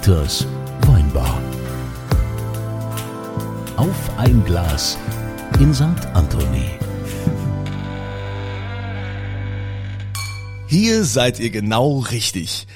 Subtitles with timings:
[0.00, 0.46] Dieters
[0.86, 1.42] Weinbar.
[3.76, 4.96] Auf ein Glas
[5.58, 5.84] in St.
[6.14, 6.70] Anthony.
[10.68, 12.66] Hier seid ihr genau richtig.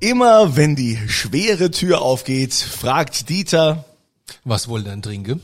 [0.00, 3.86] Immer wenn die schwere Tür aufgeht, fragt Dieter.
[4.44, 5.40] Was wohl denn trinke?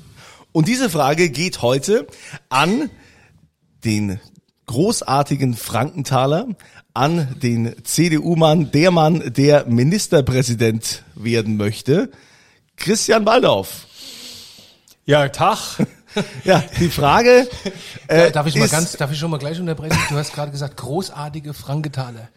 [0.52, 2.06] Und diese Frage geht heute
[2.50, 2.90] an
[3.84, 4.20] den
[4.72, 6.48] großartigen Frankenthaler,
[6.94, 12.10] an den CDU-Mann, der Mann, der Ministerpräsident werden möchte,
[12.76, 13.86] Christian Waldorf.
[15.04, 15.58] Ja, Tag.
[16.44, 17.48] Ja, die Frage.
[18.08, 19.96] Äh, darf ich mal ganz, darf ich schon mal gleich unterbrechen?
[20.08, 22.28] Du hast gerade gesagt, großartige Frankenthaler.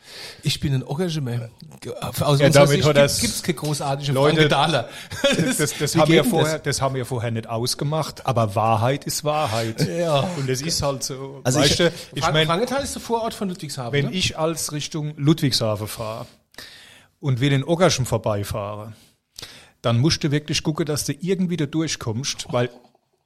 [0.44, 1.50] Ich bin ein Engagement.
[2.02, 4.90] Aus Ja, unserer damit Sicht gibt es keine großartige Leute, Frankenthaler.
[5.58, 9.24] Das, das, Wie haben wir vorher, das haben wir vorher nicht ausgemacht, aber Wahrheit ist
[9.24, 9.86] Wahrheit.
[9.88, 10.20] Ja.
[10.38, 11.42] Und es ist halt so.
[11.44, 13.92] Also weißt ich- du, ich Frank meine, Frankenthal ist der Vorort von Ludwigshafen.
[13.94, 14.12] wenn ne?
[14.12, 16.28] ich als Richtung Ludwigshafen fahre
[17.20, 18.94] und will in Ockerschen vorbeifahre,
[19.82, 22.70] dann musst du wirklich gucken, dass du irgendwie da durchkommst, weil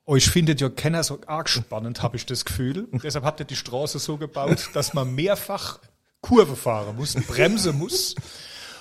[0.09, 2.87] euch findet ja keiner so arg spannend, habe ich das Gefühl.
[3.03, 5.79] Deshalb habt ihr die Straße so gebaut, dass man mehrfach
[6.21, 8.15] Kurve fahren muss, bremsen muss.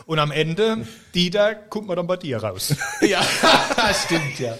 [0.08, 0.78] Und am Ende,
[1.14, 2.74] Dieter, guckt man dann bei dir raus.
[3.06, 3.20] Ja,
[4.06, 4.54] stimmt, ja.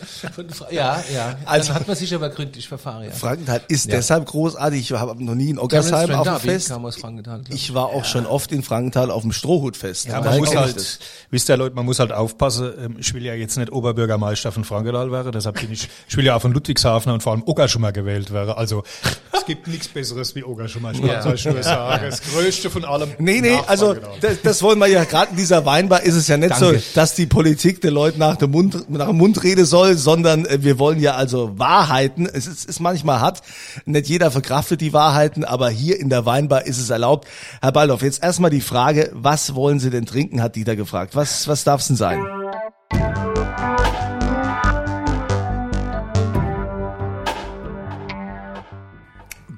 [0.71, 1.37] Ja, ja.
[1.47, 3.11] Also- Dann hat man sich aber gründlich verfahren, ja.
[3.13, 3.97] Frankenthal ist Ja.
[3.97, 4.79] deshalb großartig.
[4.81, 6.69] Ich habe noch nie in Strand auf dem Fest.
[6.69, 7.41] kam aus Frankenthal.
[7.43, 10.05] glaub Ich war auch schon oft in Frankenthal auf dem Strohhutfest.
[10.09, 10.99] Ja, man muss halt, das.
[11.31, 12.71] wisst ihr Leute, man muss halt aufpassen.
[12.79, 16.27] Ähm, Ich will ja jetzt nicht Oberbürgermeister von Frankenthal werden, deshalb bin ich, ich will
[16.27, 18.51] ja auch von Ludwigshafen und vor allem Ockerschumer gewählt werden.
[18.51, 18.83] Also,
[19.33, 20.93] es gibt nichts Besseres wie Ockerschumer.
[20.93, 21.27] Ich kann Ja.
[21.27, 22.05] euch nur sagen.
[22.05, 23.13] Das Größte von allem.
[23.19, 26.51] Nee, nee, also das, das wollen wir ja, gerade dieser Weinbar ist es ja nicht
[26.51, 26.79] Danke.
[26.79, 30.45] so, dass die Politik den Leuten nach dem Mund, nach dem Mund reden soll, sondern
[30.45, 32.27] äh, wir wollen ja also Wahrheiten.
[32.27, 33.41] Es ist, ist manchmal hart,
[33.87, 37.27] nicht jeder verkraftet die Wahrheiten, aber hier in der Weinbar ist es erlaubt.
[37.63, 41.17] Herr Baldorf, jetzt erstmal die Frage, was wollen Sie denn trinken, hat Dieter gefragt.
[41.17, 42.23] Was, was darf's denn sein?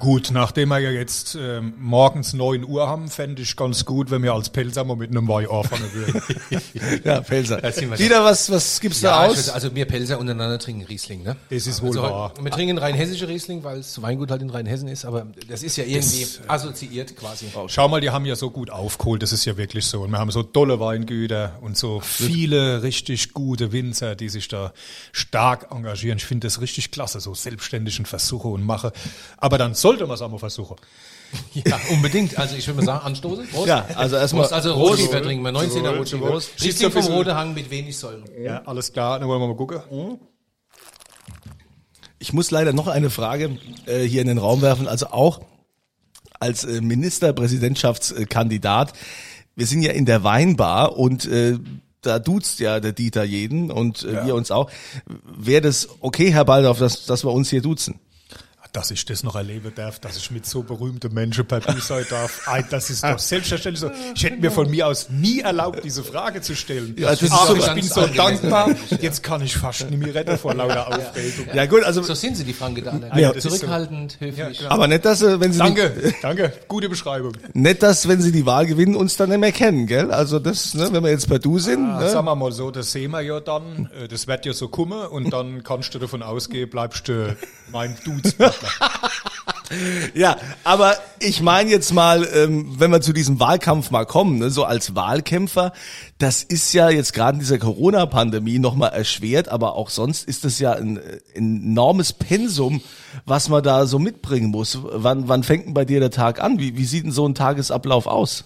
[0.01, 4.23] Gut, nachdem wir ja jetzt ähm, morgens 9 Uhr haben, fände ich ganz gut, wenn
[4.23, 6.23] wir als Pelzer mal mit einem Wein anfangen würden.
[7.05, 7.61] Ja, Pelzer.
[7.61, 9.37] Dieter, was, was gibt's Ja, da aus?
[9.37, 11.37] würde- also wir Pelzer untereinander trinken Riesling, ne?
[11.51, 12.33] Das ist wohl also, wahr.
[12.41, 15.85] Wir trinken rheinhessische Riesling, weil das Weingut halt in Rheinhessen ist, aber das ist ja
[15.85, 17.47] irgendwie assoziiert quasi.
[17.67, 20.01] Schau mal, die haben ja so gut aufgeholt, das ist ja wirklich so.
[20.03, 24.73] Und wir haben so tolle Weingüter und so viele richtig gute Winzer, die sich da
[25.13, 26.17] stark engagieren.
[26.19, 28.93] Ich finde das richtig klasse, so selbstständig und versuche und mache.
[29.37, 30.77] Aber dann sollte man es auch mal versuchen.
[31.55, 32.37] Ja, unbedingt.
[32.37, 33.47] Also ich würde mal sagen, anstoßen.
[33.49, 33.69] Prost.
[33.69, 34.73] Ja, also erstmal Prost, also.
[34.73, 35.53] Rotschiefer trinken wir.
[35.53, 36.15] 19er Prost.
[36.15, 36.27] Rotschiefer.
[36.27, 36.51] Prost.
[36.61, 38.25] Ein vom Rote Hang mit wenig Säuren.
[38.43, 39.79] Ja, alles klar, dann wollen wir mal gucken.
[42.19, 45.41] Ich muss leider noch eine Frage äh, hier in den Raum werfen, also auch
[46.41, 48.93] als äh, Ministerpräsidentschaftskandidat.
[49.55, 51.59] Wir sind ja in der Weinbar und äh,
[52.03, 54.69] da duzt ja der Dieter jeden und äh, wir uns auch.
[55.25, 58.01] Wäre das okay, Herr Baldorf, dass, dass wir uns hier duzen?
[58.73, 62.07] Dass ich das noch erleben darf, dass ich mit so berühmten Menschen per Du sein
[62.09, 63.91] darf, Ei, das ist doch selbstverständlich so.
[64.15, 66.95] Ich hätte mir von mir aus nie erlaubt, diese Frage zu stellen.
[66.97, 68.71] Ja, das ist Aber so ich bin so dankbar,
[69.01, 71.47] jetzt kann ich fast nicht mehr retten vor lauter Aufregung.
[71.53, 72.55] Ja gut, also So sind sie, die.
[73.17, 73.49] Ja, das ist so.
[73.59, 74.71] Zurückhaltend, höflich.
[74.71, 77.33] aber nicht, dass äh, wenn Sie Danke, danke, gute Beschreibung.
[77.33, 80.13] Die, nicht, dass wenn Sie die Wahl gewinnen, uns dann nicht mehr kennen, gell?
[80.13, 82.11] Also das, ne, wenn wir jetzt bei Du sind, Ah, ne?
[82.11, 85.07] Sagen wir mal so, das sehen wir ja dann, äh, das wird ja so kommen
[85.09, 87.37] und dann kannst du davon ausgehen, bleibst du
[87.73, 88.60] mein Dudespartner.
[90.15, 94.51] Ja, aber ich meine jetzt mal, ähm, wenn wir zu diesem Wahlkampf mal kommen, ne,
[94.51, 95.73] so als Wahlkämpfer,
[96.19, 100.59] das ist ja jetzt gerade in dieser Corona-Pandemie nochmal erschwert, aber auch sonst ist das
[100.59, 102.81] ja ein, äh, enormes Pensum,
[103.27, 104.79] was man da so mitbringen muss.
[104.83, 106.59] Wann, wann fängt denn bei dir der Tag an?
[106.59, 108.43] Wie, wie sieht denn so ein Tagesablauf aus?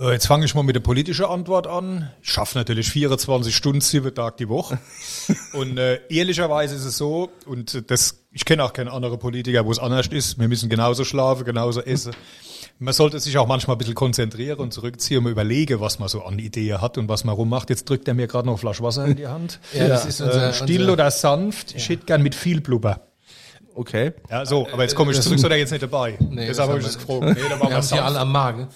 [0.00, 2.10] Äh, Jetzt fange ich mal mit der politischen Antwort an.
[2.22, 4.78] Ich schaffe natürlich 24 Stunden, sieben Tage die Woche.
[5.52, 9.64] Und äh, ehrlicherweise ist es so, und äh, das, ich kenne auch keinen anderen Politiker,
[9.64, 10.38] wo es anders ist.
[10.38, 12.12] Wir müssen genauso schlafen, genauso essen.
[12.80, 16.22] Man sollte sich auch manchmal ein bisschen konzentrieren und zurückziehen und überlegen, was man so
[16.24, 17.70] an Ideen hat und was man rummacht.
[17.70, 19.60] Jetzt drückt er mir gerade noch eine Flasche Wasser in die Hand.
[19.72, 21.74] Ja, das ist unser, Äh, still unser oder sanft?
[21.76, 23.00] Ich hätte gern mit viel Blubber.
[23.74, 24.12] Okay.
[24.30, 26.16] Ja, so, aber jetzt komme ich zurück, so der jetzt nicht dabei.
[26.20, 27.36] Nee, Deshalb habe ich das das gefragt.
[27.36, 28.04] Nee, da war wir man haben sie sanft.
[28.04, 28.68] alle am Magen.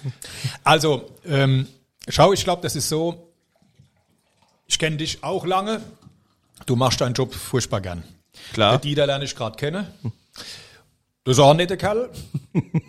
[0.64, 1.66] Also, ähm,
[2.08, 3.32] schau, ich glaube, das ist so.
[4.66, 5.80] Ich kenne dich auch lange.
[6.66, 8.02] Du machst deinen Job furchtbar gern.
[8.52, 8.72] Klar.
[8.72, 9.86] Der Dieter lerne ich gerade kennen.
[11.24, 12.10] Du ist auch ein netter Kerl.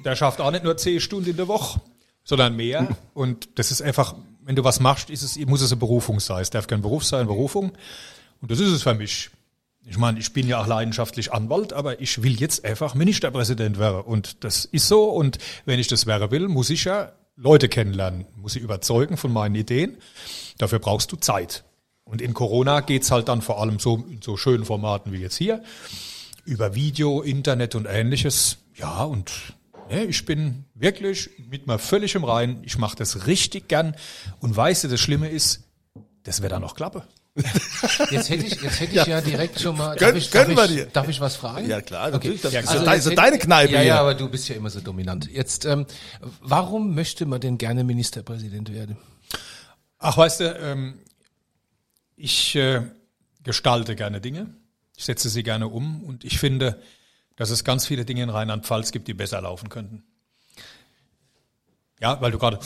[0.04, 1.80] Der schafft auch nicht nur zehn Stunden in der Woche,
[2.24, 2.88] sondern mehr.
[3.14, 6.42] Und das ist einfach, wenn du was machst, ist es, muss es eine Berufung sein.
[6.42, 7.72] Es darf kein Beruf sein, Berufung.
[8.42, 9.30] Und das ist es für mich.
[9.86, 14.02] Ich meine, ich bin ja auch leidenschaftlich Anwalt, aber ich will jetzt einfach Ministerpräsident werden.
[14.02, 15.06] Und das ist so.
[15.06, 19.32] Und wenn ich das wäre will, muss ich ja Leute kennenlernen, muss sie überzeugen von
[19.32, 19.98] meinen Ideen.
[20.58, 21.64] Dafür brauchst du Zeit.
[22.04, 25.38] Und in Corona geht's halt dann vor allem so in so schönen Formaten wie jetzt
[25.38, 25.64] hier,
[26.44, 28.58] über Video, Internet und ähnliches.
[28.76, 29.32] Ja, und
[29.90, 32.64] ne, ich bin wirklich mit mir völlig im Reinen.
[32.64, 33.96] Ich mache das richtig gern.
[34.40, 35.64] Und weißt du, das Schlimme ist,
[36.24, 37.04] das wird dann noch klappe.
[38.12, 39.22] Jetzt hätte ich, jetzt hätte ich ja.
[39.22, 39.96] direkt schon mal.
[39.96, 40.90] Darf, ich, gönnen darf, wir ich, dir.
[40.92, 41.68] darf ich was fragen?
[41.70, 42.42] Ja, klar, natürlich.
[42.42, 43.88] Das ist Also ja de- jetzt so hätte- deine Kneipe Ja, hier.
[43.88, 45.30] ja, aber du bist ja immer so dominant.
[45.32, 45.86] Jetzt, ähm,
[46.42, 48.98] warum möchte man denn gerne Ministerpräsident werden?
[50.00, 51.00] Ach, weißt du, ähm,
[52.16, 52.82] ich äh,
[53.44, 54.48] gestalte gerne Dinge.
[54.98, 56.82] Ich setze sie gerne um und ich finde,
[57.38, 60.04] dass es ganz viele Dinge in Rheinland-Pfalz gibt, die besser laufen könnten.
[62.02, 62.60] Ja, weil du gerade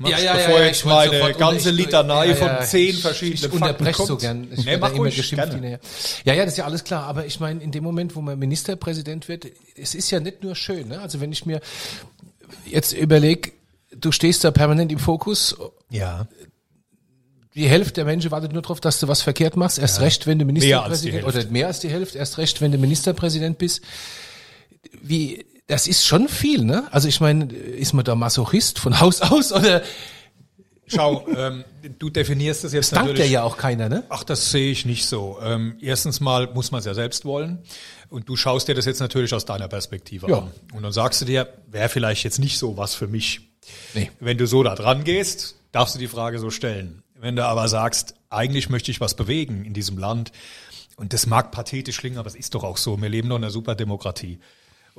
[0.00, 3.02] machst, bevor jetzt wollte meine sofort ganze unter- ich- Litanei ja, von ja, zehn ich-
[3.02, 4.08] verschiedenen ich Fakten unterbreche kommt.
[4.08, 4.48] so gern.
[4.52, 5.78] Ich nee, mach ruhig, geschimpft gerne.
[6.24, 7.04] Ja, ja, das ist ja alles klar.
[7.04, 10.54] Aber ich meine, in dem Moment, wo man Ministerpräsident wird, es ist ja nicht nur
[10.56, 10.88] schön.
[10.88, 11.00] Ne?
[11.00, 11.60] Also wenn ich mir
[12.66, 13.52] jetzt überlege,
[13.96, 15.56] du stehst da permanent im Fokus,
[15.90, 16.26] Ja.
[17.54, 19.78] die Hälfte der Menschen wartet nur darauf, dass du was verkehrt machst.
[19.78, 22.18] Erst recht, wenn du Ministerpräsident oder mehr als die Hälfte.
[22.18, 23.82] Erst recht, wenn du Ministerpräsident bist.
[25.02, 26.88] Wie, das ist schon viel, ne?
[26.90, 29.82] Also ich meine, ist man da Masochist von Haus aus oder
[30.92, 31.64] Schau, ähm,
[32.00, 33.30] du definierst das jetzt dankt natürlich.
[33.30, 34.02] ja ja auch keiner, ne?
[34.08, 35.38] Ach, das sehe ich nicht so.
[35.40, 37.60] Ähm, erstens mal muss man es ja selbst wollen.
[38.08, 40.38] Und du schaust dir das jetzt natürlich aus deiner Perspektive Ja.
[40.38, 40.50] an.
[40.74, 43.40] Und dann sagst du dir, wäre vielleicht jetzt nicht so was für mich.
[43.94, 44.10] Nee.
[44.18, 47.04] Wenn du so da dran gehst, darfst du die Frage so stellen.
[47.14, 50.32] Wenn du aber sagst, eigentlich möchte ich was bewegen in diesem Land,
[50.96, 53.44] und das mag pathetisch klingen, aber es ist doch auch so, wir leben doch in
[53.44, 54.40] einer super Demokratie.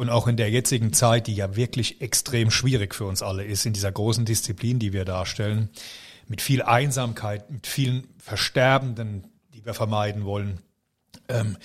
[0.01, 3.68] Und auch in der jetzigen Zeit, die ja wirklich extrem schwierig für uns alle ist,
[3.68, 5.69] in dieser großen Disziplin, die wir darstellen,
[6.27, 10.57] mit viel Einsamkeit, mit vielen Versterbenden, die wir vermeiden wollen.
[11.30, 11.56] Ähm,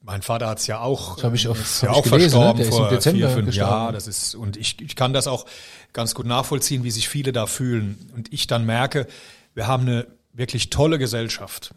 [0.00, 2.46] mein Vater hat es ja auch, Das hab ich auf- ist ja auch gelesen, ne?
[2.56, 3.54] verstorben im vor Dezember vier, fünf.
[3.54, 3.92] Jahren.
[3.92, 5.44] Das ist, und ich, ich kann das auch
[5.92, 8.10] ganz gut nachvollziehen, wie sich viele da fühlen.
[8.16, 9.06] Und ich dann merke,
[9.52, 11.74] wir haben eine wirklich tolle Gesellschaft.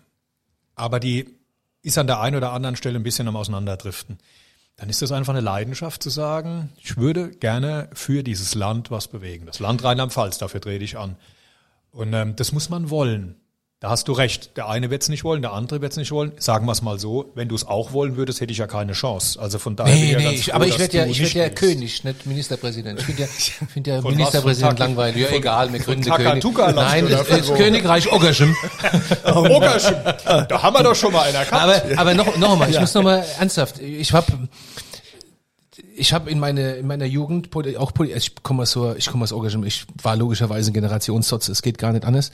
[0.75, 1.25] Aber die
[1.81, 4.17] ist an der einen oder anderen Stelle ein bisschen am Auseinanderdriften.
[4.77, 9.07] Dann ist das einfach eine Leidenschaft zu sagen, ich würde gerne für dieses Land was
[9.07, 9.45] bewegen.
[9.45, 11.16] Das Land Rheinland-Pfalz, dafür drehe ich an.
[11.92, 13.36] Und ähm, das muss man wollen.
[13.86, 14.58] Da hast du recht.
[14.58, 16.32] Der eine wird es nicht wollen, der andere wird es nicht wollen.
[16.40, 18.94] Sagen wir es mal so, wenn du es auch wollen würdest, hätte ich ja keine
[18.94, 19.40] Chance.
[19.40, 21.20] Also von daher bin Nee, ja nee, ganz ich, froh, aber ich werde ja, ich
[21.20, 21.50] werde ja.
[21.50, 23.00] König, nicht Ministerpräsident.
[23.00, 24.02] Ich finde ja, ich finde ja?
[24.02, 25.22] Ministerpräsident langweilig.
[25.22, 26.44] Ja, egal, wir gründen König.
[26.74, 27.54] Nein, das, wo?
[27.54, 28.56] Königreich Oggerschem.
[29.24, 29.96] Ogerschen.
[30.26, 31.62] Da haben wir doch schon mal einen erkannt.
[31.62, 34.26] Aber, aber noch, noch einmal, ich muss noch mal ernsthaft, ich habe
[35.95, 39.31] ich habe in meine in meiner Jugend auch ich komme aus so ich komme aus
[39.31, 42.31] Orgasham, ich war logischerweise ein Generationssotz, es geht gar nicht anders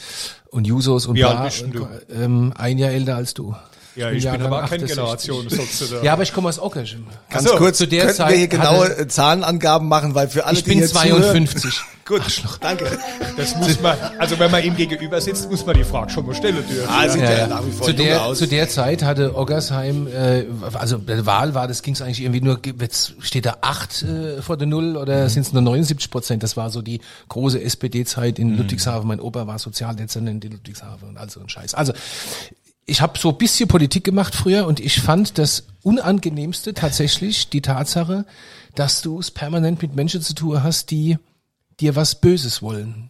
[0.49, 3.55] und Jusos und bist denn und, ähm, ein Jahr älter als du.
[3.95, 4.95] Ja, bin ich bin Jahrgang aber kein 68.
[4.95, 5.49] Generation.
[5.49, 6.05] sozusagen.
[6.05, 7.05] Ja, aber ich komme aus Ockersham.
[7.29, 10.45] Ganz so, kurz, zu der könnten Zeit wir hier genaue äh, Zahlenangaben machen, weil für
[10.45, 11.81] alle, Ich die bin hier zuhören- 52.
[12.03, 12.85] Gut, danke.
[13.37, 16.33] Das muss man, also wenn man ihm gegenüber sitzt, muss man die Frage schon mal
[16.35, 16.89] stellen dürfen.
[16.89, 17.47] Ah, sieht ja, Ja, ja.
[17.47, 18.37] nach wie vor Zu der, aus.
[18.39, 22.41] zu der Zeit hatte Oggersheim, äh, also der Wahl war, das ging es eigentlich irgendwie
[22.41, 26.43] nur, jetzt steht da acht äh, vor der Null oder sind es nur 79 Prozent?
[26.43, 26.99] Das war so die
[27.29, 29.07] große SPD-Zeit in Ludwigshafen.
[29.07, 31.75] Mein Opa war Sozialdezernent in Ludwigshafen und all so ein Scheiß.
[31.75, 31.93] Also
[32.91, 37.61] ich habe so ein bisschen Politik gemacht früher und ich fand das Unangenehmste tatsächlich die
[37.61, 38.25] Tatsache,
[38.75, 41.17] dass du es permanent mit Menschen zu tun hast, die
[41.79, 43.09] dir was Böses wollen.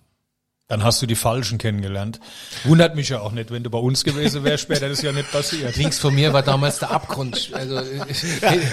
[0.72, 2.22] Dann hast du die Falschen kennengelernt.
[2.64, 5.30] Wundert mich ja auch nicht, wenn du bei uns gewesen wärst, wäre das ja nicht
[5.30, 5.76] passiert.
[5.76, 7.50] Links von mir war damals der Abgrund.
[7.54, 7.76] Also,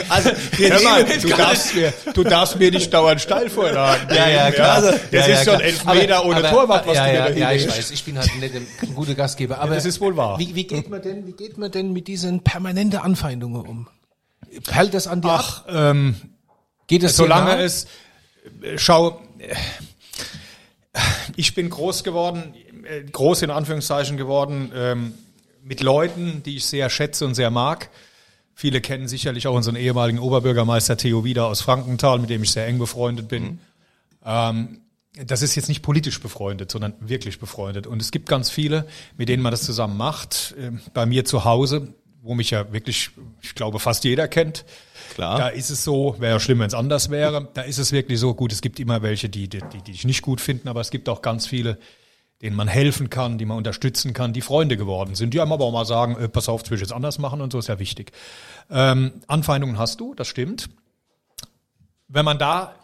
[0.08, 4.06] Also, wir Hör mal, du darfst, mir, du darfst mir nicht dauernd steil vorlagen.
[4.14, 4.76] Ja, ja, klar.
[4.76, 5.62] Also, das ja, ist ja, schon klar.
[5.62, 8.04] Elfmeter Aber- ohne aber- Torwart, was ja, du mir ja, da ja, ich weiß, ich
[8.04, 9.58] bin halt nicht ein guter Gastgeber.
[9.58, 10.38] Aber das ist wohl wahr.
[10.38, 13.88] Wie, wie geht man denn, wie geht man denn mit diesen permanenten Anfeindungen um?
[14.64, 15.64] Perlt das an dir ab?
[15.66, 16.14] Ach, ähm,
[16.86, 17.62] Geht es dir solange nahe?
[17.64, 17.86] es,
[18.62, 19.54] äh, schau, äh,
[21.36, 25.14] ich bin groß geworden, äh, groß in Anführungszeichen geworden, ähm,
[25.62, 27.90] mit Leuten, die ich sehr schätze und sehr mag.
[28.54, 32.66] Viele kennen sicherlich auch unseren ehemaligen Oberbürgermeister Theo Wieder aus Frankenthal, mit dem ich sehr
[32.66, 33.60] eng befreundet bin.
[34.24, 34.80] Ähm,
[35.24, 37.86] das ist jetzt nicht politisch befreundet, sondern wirklich befreundet.
[37.86, 38.86] Und es gibt ganz viele,
[39.16, 40.54] mit denen man das zusammen macht.
[40.58, 43.10] Ähm, Bei mir zu Hause, wo mich ja wirklich,
[43.40, 44.64] ich glaube, fast jeder kennt.
[45.14, 45.38] Klar.
[45.38, 47.48] Da ist es so, wäre ja schlimm, wenn es anders wäre.
[47.54, 48.52] Da ist es wirklich so gut.
[48.52, 51.22] Es gibt immer welche, die, die, die ich nicht gut finden, aber es gibt auch
[51.22, 51.78] ganz viele,
[52.42, 55.34] denen man helfen kann, die man unterstützen kann, die Freunde geworden sind.
[55.34, 57.40] Die einem aber auch mal sagen, äh, pass auf, das will ich jetzt anders machen
[57.40, 58.12] und so ist ja wichtig.
[58.70, 60.68] Ähm, Anfeindungen hast du, das stimmt.
[62.06, 62.74] Wenn man da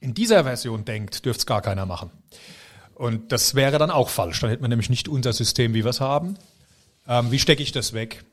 [0.00, 2.10] in dieser Version denkt, dürfte es gar keiner machen.
[2.94, 4.40] Und das wäre dann auch falsch.
[4.40, 6.36] Dann hätte man nämlich nicht unser System, wie wir es haben.
[7.08, 8.24] Ähm, wie stecke ich das weg?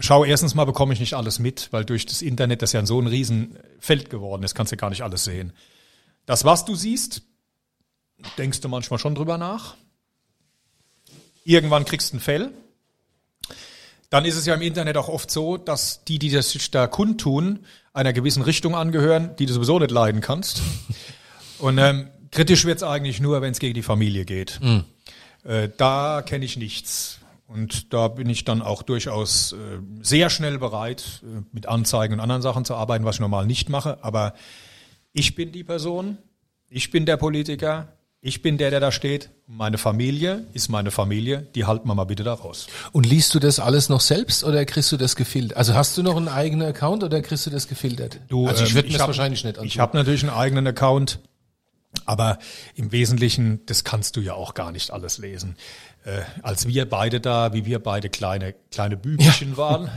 [0.00, 3.00] Schau, erstens mal bekomme ich nicht alles mit, weil durch das Internet das ja so
[3.00, 5.52] ein Riesenfeld geworden ist, kannst du gar nicht alles sehen.
[6.24, 7.22] Das, was du siehst,
[8.36, 9.76] denkst du manchmal schon drüber nach.
[11.44, 12.52] Irgendwann kriegst du ein Fell.
[14.10, 16.86] dann ist es ja im Internet auch oft so, dass die, die das sich da
[16.86, 20.62] kundtun, einer gewissen Richtung angehören, die du sowieso nicht leiden kannst.
[21.58, 24.60] Und ähm, kritisch wird's eigentlich nur, wenn es gegen die Familie geht.
[25.44, 27.18] Äh, da kenne ich nichts.
[27.48, 29.56] Und da bin ich dann auch durchaus äh,
[30.02, 33.70] sehr schnell bereit, äh, mit Anzeigen und anderen Sachen zu arbeiten, was ich normal nicht
[33.70, 33.98] mache.
[34.04, 34.34] Aber
[35.14, 36.18] ich bin die Person,
[36.68, 37.88] ich bin der Politiker,
[38.20, 39.30] ich bin der, der da steht.
[39.46, 42.66] Meine Familie ist meine Familie, die halten wir mal bitte da raus.
[42.92, 45.56] Und liest du das alles noch selbst oder kriegst du das gefiltert?
[45.56, 48.20] Also hast du noch einen eigenen Account oder kriegst du das gefiltert?
[48.28, 50.66] Du, also ich ähm, würde mir das hab- wahrscheinlich nicht Ich habe natürlich einen eigenen
[50.66, 51.20] Account,
[52.04, 52.38] aber
[52.74, 55.56] im Wesentlichen, das kannst du ja auch gar nicht alles lesen.
[56.08, 59.90] Äh, als wir beide da, wie wir beide kleine kleine Bübchen waren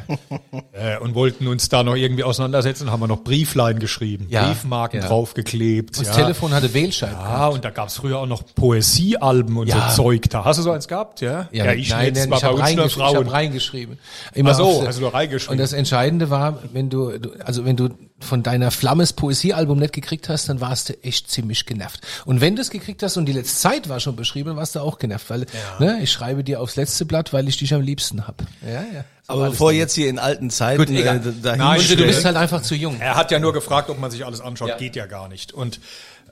[0.74, 5.00] äh, und wollten uns da noch irgendwie auseinandersetzen, haben wir noch Brieflein geschrieben, Ja, Briefmarken
[5.02, 5.08] ja.
[5.08, 5.98] draufgeklebt.
[6.00, 6.14] Das ja.
[6.14, 7.16] Telefon hatte Wählscheiben.
[7.18, 9.90] Ja, und da gab's früher auch noch Poesiealben und Ja.
[9.92, 10.44] so Zeug da.
[10.44, 11.22] Hast du so eins gehabt?
[11.22, 13.98] Ja, Ja, nein, nein, nein, ich habe reingesch ich hab reingeschrieben.
[14.34, 15.54] Immer Ach so, auf- hast du nur reingeschrieben.
[15.54, 17.90] Und das Entscheidende war, wenn du, du also wenn du
[18.22, 22.02] von deiner Flammes Poesiealbum nicht gekriegt hast, dann warst du echt ziemlich genervt.
[22.26, 24.80] Und wenn du es gekriegt hast und die letzte Zeit war schon beschrieben, warst du
[24.80, 25.46] auch genervt, weil
[25.80, 28.42] ne, ich schreibe dir aufs letzte Blatt, weil ich dich am liebsten hab.
[28.66, 29.06] Ja, ja.
[29.28, 31.18] So Aber bevor jetzt hier in alten Zeiten Gut, egal.
[31.18, 33.00] äh, dahin Nein, Und du bist halt einfach zu jung.
[33.00, 34.70] Er hat ja nur gefragt, ob man sich alles anschaut.
[34.70, 34.78] Ja.
[34.78, 35.54] Geht ja gar nicht.
[35.54, 35.80] Und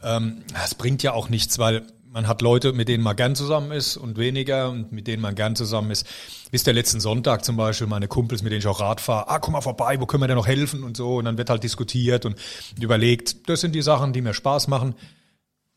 [0.04, 3.72] ähm, das bringt ja auch nichts, weil man hat Leute, mit denen man gern zusammen
[3.72, 6.08] ist und weniger und mit denen man gern zusammen ist.
[6.52, 9.40] Bis der letzten Sonntag zum Beispiel meine Kumpels, mit denen ich auch Rad fahre, ah,
[9.40, 11.18] komm mal vorbei, wo können wir denn noch helfen und so.
[11.18, 12.36] Und dann wird halt diskutiert und
[12.80, 14.96] überlegt, das sind die Sachen, die mir Spaß machen.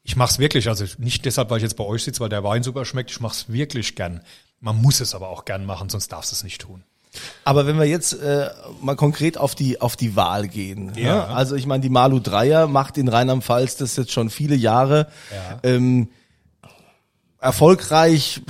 [0.05, 2.63] Ich mach's wirklich, also nicht deshalb, weil ich jetzt bei euch sitze, weil der Wein
[2.63, 3.11] super schmeckt.
[3.11, 4.23] Ich mach's wirklich gern.
[4.59, 6.83] Man muss es aber auch gern machen, sonst darfst du es nicht tun.
[7.45, 8.49] Aber wenn wir jetzt äh,
[8.81, 11.15] mal konkret auf die auf die Wahl gehen, Ja.
[11.15, 11.27] ne?
[11.29, 15.09] also ich meine, die Malu Dreier macht in Rheinland-Pfalz das jetzt schon viele Jahre.
[15.31, 15.59] Ja.
[15.63, 16.09] Ähm,
[17.43, 18.41] erfolgreich,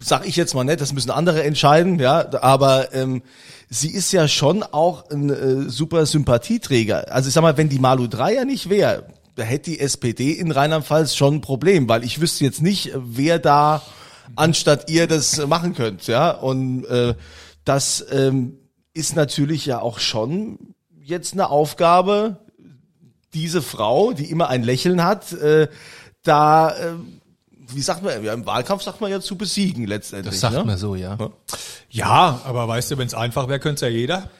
[0.00, 3.22] sag ich jetzt mal nicht, das müssen andere entscheiden, ja, aber ähm,
[3.68, 7.12] sie ist ja schon auch ein äh, super Sympathieträger.
[7.12, 10.50] Also ich sag mal, wenn die Malu Dreier nicht wäre, da hätte die SPD in
[10.50, 13.82] Rheinland-Pfalz schon ein Problem, weil ich wüsste jetzt nicht, wer da
[14.34, 17.14] anstatt ihr das machen könnt, ja, und äh,
[17.64, 18.58] das ähm,
[18.94, 22.38] ist natürlich ja auch schon jetzt eine Aufgabe,
[23.32, 25.68] diese Frau, die immer ein Lächeln hat, äh,
[26.24, 26.94] da, äh,
[27.74, 30.32] wie sagt man, ja, im Wahlkampf sagt man ja zu besiegen letztendlich.
[30.32, 30.64] Das sagt ne?
[30.64, 31.16] man so, ja.
[31.90, 34.30] Ja, aber weißt du, wenn es einfach wäre, könnte es ja jeder.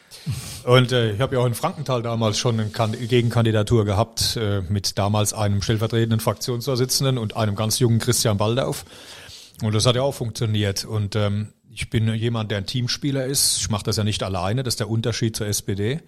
[0.65, 4.61] Und äh, ich habe ja auch in Frankenthal damals schon eine kan Gegenkandidatur gehabt äh,
[4.69, 8.85] mit damals einem stellvertretenden Fraktionsvorsitzenden und einem ganz jungen Christian Baldauf.
[9.63, 10.85] Und das hat ja auch funktioniert.
[10.85, 13.59] Und ähm, ich bin jemand, der ein Teamspieler ist.
[13.59, 14.63] Ich mache das ja nicht alleine.
[14.63, 16.01] Das ist der Unterschied zur SPD.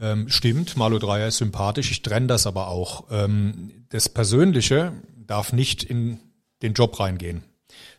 [0.00, 1.90] Ähm, stimmt, Malu Dreyer ist sympathisch.
[1.90, 3.04] Ich trenne das aber auch.
[3.10, 4.92] Ähm, das Persönliche
[5.26, 6.20] darf nicht in
[6.62, 7.44] den Job reingehen.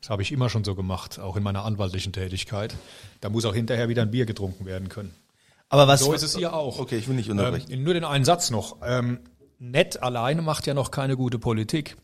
[0.01, 2.75] Das habe ich immer schon so gemacht, auch in meiner anwaltlichen Tätigkeit.
[3.21, 5.13] Da muss auch hinterher wieder ein Bier getrunken werden können.
[5.69, 6.79] Aber was So ist es hier auch.
[6.79, 7.71] Okay, ich will nicht unterbrechen.
[7.71, 8.77] Ähm, nur den einen Satz noch.
[8.83, 9.19] Ähm,
[9.59, 11.97] nett alleine macht ja noch keine gute Politik.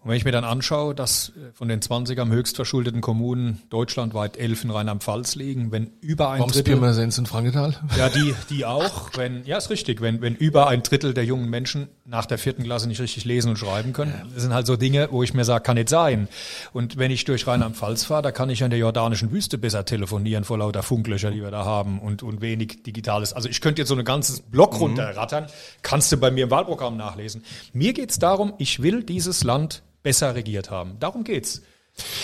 [0.00, 3.62] Und wenn ich mir dann anschaue, dass äh, von den 20 am höchst verschuldeten Kommunen
[3.68, 7.76] deutschlandweit elf in Rheinland-Pfalz liegen, wenn über ein Worms, Drittel Pirmasens und Frankenthal.
[7.96, 9.10] ja, die, die auch.
[9.16, 10.00] Wenn, ja, ist richtig.
[10.00, 13.50] Wenn, wenn über ein Drittel der jungen Menschen nach der vierten Klasse nicht richtig lesen
[13.50, 16.26] und schreiben können, das sind halt so Dinge, wo ich mir sage, kann nicht sein.
[16.72, 20.44] Und wenn ich durch Rheinland-Pfalz fahre, da kann ich an der jordanischen Wüste besser telefonieren
[20.44, 23.34] vor lauter Funklöcher, die wir da haben und, und wenig Digitales.
[23.34, 25.48] Also ich könnte jetzt so ein ganzes Block runterrattern,
[25.82, 27.44] kannst du bei mir im Wahlprogramm nachlesen.
[27.74, 30.96] Mir geht's darum, ich will dieses Land besser regiert haben.
[31.00, 31.62] Darum geht's.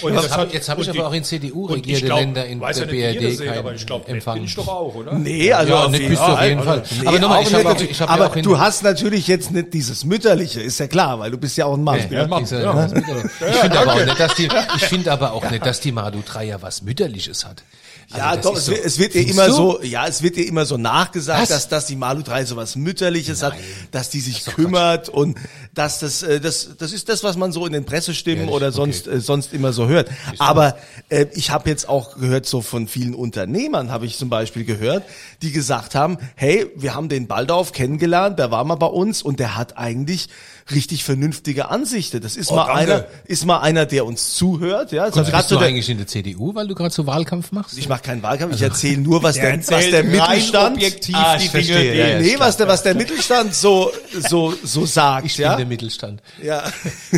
[0.02, 2.46] Und Jetzt das hab- ich aber die- auch in CDU und ich regierte glaub, Länder
[2.46, 4.34] in weiß der ja BRD kein aber ich glaube, Empfang.
[4.36, 5.12] bin ich doch auch, oder?
[5.14, 6.82] Nee, also Ja, auf jeden bist du auf jeden Fall.
[7.00, 8.82] Nee, Aber nochmal, auch ich hab nicht- auch- ich hab ja aber auch du hast
[8.82, 12.00] natürlich jetzt nicht dieses Mütterliche, ist ja klar, weil du bist ja auch ein Mann.
[12.08, 12.86] Nee, Ja, Mann, ja.
[12.86, 16.20] Ich finde aber auch nicht, dass die, ich finde aber auch nicht, dass die Madu
[16.24, 17.62] Dreier was Mütterliches hat.
[18.10, 19.52] Also Ja, das doch, ist es so- wird, es wird ihr immer du?
[19.52, 21.48] so, ja, es wird ihr immer so nachgesagt, Was?
[21.48, 23.54] dass, dass die Malu 3 so was Mütterliches hat,
[23.90, 25.38] dass die sich kümmert und
[25.74, 28.54] dass das, äh, das, das ist das, was man so in den Pressestimmen Ehrlich?
[28.54, 28.76] oder Okay.
[28.76, 30.10] sonst, äh, sonst immer so hört.
[30.38, 30.76] Aber
[31.08, 35.04] äh, ich habe jetzt auch gehört, so von vielen Unternehmern habe ich zum Beispiel gehört,
[35.42, 39.40] die gesagt haben, hey, wir haben den Baldauf kennengelernt, der war mal bei uns und
[39.40, 40.28] der hat eigentlich
[40.70, 42.20] richtig vernünftige Ansichten.
[42.22, 42.80] Das ist Oh, mal danke.
[42.80, 45.02] einer, ist mal einer, der uns zuhört, ja.
[45.04, 47.06] Also Also grad bist so du der- eigentlich in der CDU, weil du gerade so
[47.06, 47.76] Wahlkampf machst?
[47.76, 51.36] ich mache keinen Wahlkampf, ich erzähle nur, was der, was erzählt der Mittelstand, objektiv Ah,
[51.36, 52.18] die Dinge, ja, ja.
[52.20, 53.90] nee, was der, was der Mittelstand so,
[54.28, 56.22] so, so sagt, ich bin ja, der Mittelstand.
[56.42, 56.62] ja,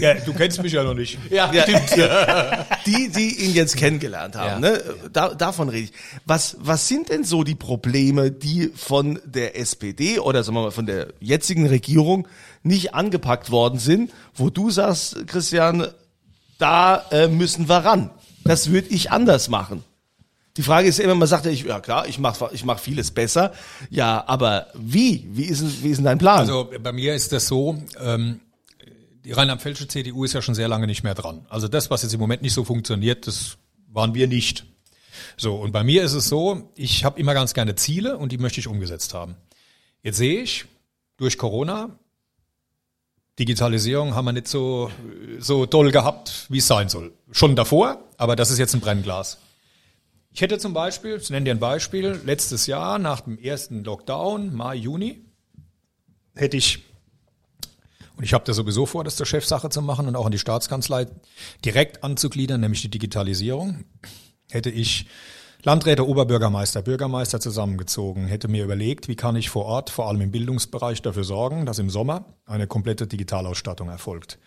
[0.00, 1.18] Ja, du kennst mich ja noch nicht.
[1.30, 1.64] Ja, ja,
[2.86, 4.70] die, die ihn jetzt kennengelernt haben, Ja.
[4.70, 5.92] ne, da, davon rede ich.
[6.24, 10.70] Was, was sind denn so die Probleme, die von der SPD oder sagen wir mal
[10.70, 12.26] von der jetzigen Regierung
[12.66, 15.88] nicht angepackt worden sind, wo du sagst, Christian,
[16.58, 18.10] da äh, müssen wir ran.
[18.44, 19.82] Das würde ich anders machen.
[20.56, 23.10] Die Frage ist immer, man sagt ja, ich, ja klar, ich mache ich mach vieles
[23.10, 23.52] besser.
[23.90, 25.26] Ja, aber wie?
[25.30, 26.38] Wie ist, wie ist denn dein Plan?
[26.40, 28.40] Also bei mir ist das so, ähm,
[29.24, 31.44] die rheinland-pfälzische CDU ist ja schon sehr lange nicht mehr dran.
[31.50, 33.58] Also das, was jetzt im Moment nicht so funktioniert, das
[33.92, 34.64] waren wir nicht.
[35.36, 38.38] So, und bei mir ist es so, ich habe immer ganz gerne Ziele und die
[38.38, 39.36] möchte ich umgesetzt haben.
[40.02, 40.66] Jetzt sehe ich,
[41.16, 41.98] durch Corona,
[43.38, 44.90] Digitalisierung haben wir nicht so,
[45.38, 47.12] so doll gehabt, wie es sein soll.
[47.30, 49.38] Schon davor, aber das ist jetzt ein Brennglas.
[50.32, 54.54] Ich hätte zum Beispiel, ich nenne dir ein Beispiel, letztes Jahr nach dem ersten Lockdown,
[54.54, 55.24] Mai, Juni,
[56.34, 56.84] hätte ich,
[58.16, 60.38] und ich habe da sowieso vor, das zur Chefsache zu machen und auch an die
[60.38, 61.06] Staatskanzlei
[61.64, 63.84] direkt anzugliedern, nämlich die Digitalisierung,
[64.50, 65.06] hätte ich
[65.62, 70.30] Landräte, Oberbürgermeister, Bürgermeister zusammengezogen, hätte mir überlegt, wie kann ich vor Ort, vor allem im
[70.30, 74.38] Bildungsbereich, dafür sorgen, dass im Sommer eine komplette Digitalausstattung erfolgt.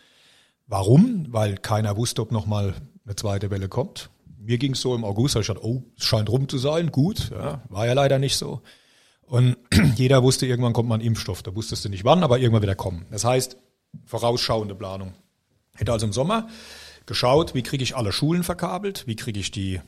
[0.68, 1.26] Warum?
[1.30, 2.74] Weil keiner wusste, ob nochmal
[3.06, 6.30] eine zweite Welle kommt mir ging es so im August, ich dachte, oh, es scheint
[6.30, 8.62] rum zu sein, gut, ja, war ja leider nicht so.
[9.22, 9.58] Und
[9.96, 11.44] jeder wusste, irgendwann kommt mal ein Impfstoff.
[11.44, 13.06] Da wusstest du nicht wann, aber irgendwann wieder kommen.
[13.12, 13.58] Das heißt,
[14.06, 15.14] vorausschauende Planung.
[15.76, 16.48] Hätte also im Sommer
[17.06, 19.82] geschaut, wie kriege ich alle Schulen verkabelt, wie kriege ich die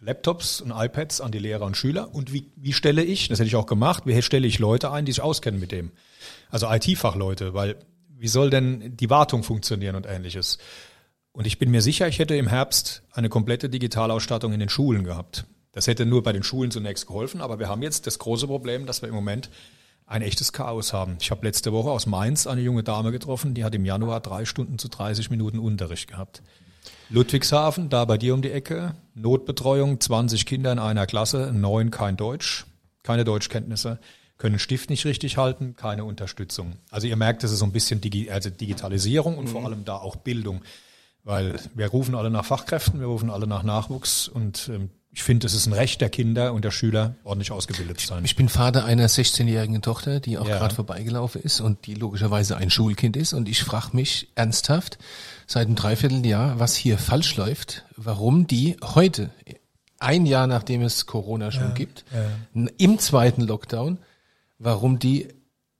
[0.00, 3.48] Laptops und iPads an die Lehrer und Schüler und wie, wie stelle ich, das hätte
[3.48, 5.90] ich auch gemacht, wie stelle ich Leute ein, die sich auskennen mit dem.
[6.50, 7.76] Also IT-Fachleute, weil
[8.16, 10.58] wie soll denn die Wartung funktionieren und ähnliches.
[11.32, 15.04] Und ich bin mir sicher, ich hätte im Herbst eine komplette Digitalausstattung in den Schulen
[15.04, 15.46] gehabt.
[15.72, 18.86] Das hätte nur bei den Schulen zunächst geholfen, aber wir haben jetzt das große Problem,
[18.86, 19.50] dass wir im Moment
[20.06, 21.18] ein echtes Chaos haben.
[21.20, 24.44] Ich habe letzte Woche aus Mainz eine junge Dame getroffen, die hat im Januar drei
[24.46, 26.42] Stunden zu 30 Minuten Unterricht gehabt.
[27.10, 32.16] Ludwigshafen, da bei dir um die Ecke, Notbetreuung, 20 Kinder in einer Klasse, neun kein
[32.16, 32.66] Deutsch,
[33.02, 33.98] keine Deutschkenntnisse,
[34.36, 36.74] können Stift nicht richtig halten, keine Unterstützung.
[36.90, 39.48] Also ihr merkt, es ist so ein bisschen Digi also Digitalisierung und mhm.
[39.48, 40.62] vor allem da auch Bildung.
[41.24, 45.48] Weil wir rufen alle nach Fachkräften, wir rufen alle nach Nachwuchs und ähm, ich finde,
[45.48, 48.24] es ist ein Recht der Kinder und der Schüler, ordentlich ausgebildet zu sein.
[48.24, 50.58] Ich bin Vater einer 16-jährigen Tochter, die auch ja.
[50.58, 53.32] gerade vorbeigelaufen ist und die logischerweise ein Schulkind ist.
[53.32, 54.96] Und ich frage mich ernsthaft
[55.48, 59.30] seit einem Dreivierteljahr, was hier falsch läuft, warum die heute,
[59.98, 62.04] ein Jahr nachdem es Corona schon ja, gibt,
[62.54, 62.68] ja.
[62.78, 63.98] im zweiten Lockdown,
[64.60, 65.26] warum die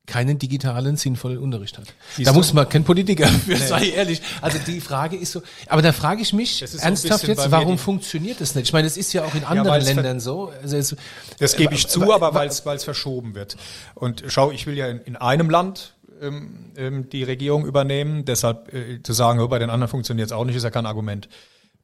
[0.08, 1.84] keinen digitalen, sinnvollen Unterricht hat.
[2.16, 2.38] Siehst da du?
[2.38, 3.56] muss man kein Politiker für, nee.
[3.56, 4.20] sei ehrlich.
[4.40, 8.54] Also die Frage ist so, aber da frage ich mich ernsthaft jetzt, warum funktioniert das
[8.54, 8.66] nicht?
[8.66, 10.50] Ich meine, das ist ja auch in anderen ja, Ländern so.
[10.62, 10.96] Also es,
[11.38, 13.56] das gebe ich zu, aber weil es verschoben wird.
[13.94, 18.72] Und schau, ich will ja in, in einem Land ähm, ähm, die Regierung übernehmen, deshalb
[18.74, 21.28] äh, zu sagen, oh, bei den anderen funktioniert es auch nicht, ist ja kein Argument.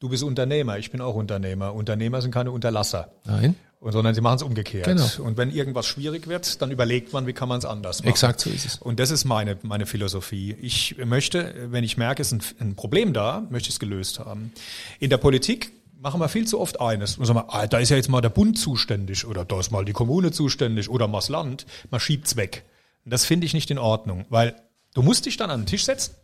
[0.01, 1.73] Du bist Unternehmer, ich bin auch Unternehmer.
[1.73, 3.13] Unternehmer sind keine Unterlasser.
[3.25, 3.55] Nein
[3.93, 4.87] sondern sie machen es umgekehrt.
[4.87, 5.07] Genau.
[5.19, 8.11] Und wenn irgendwas schwierig wird, dann überlegt man, wie kann man es anders machen.
[8.11, 8.77] Exakt so ist es.
[8.77, 10.57] Und das ist meine, meine Philosophie.
[10.61, 14.19] Ich möchte, wenn ich merke, es ist ein, ein Problem da, möchte ich es gelöst
[14.19, 14.53] haben.
[15.01, 17.19] In der Politik machen wir viel zu oft eines.
[17.19, 19.71] Und sagen wir, ah, da ist ja jetzt mal der Bund zuständig oder da ist
[19.71, 21.67] mal die Kommune zuständig oder mal das Land.
[21.91, 22.65] Man schiebt's weg.
[23.05, 24.55] Und das finde ich nicht in Ordnung, weil
[24.95, 26.15] du musst dich dann an den Tisch setzen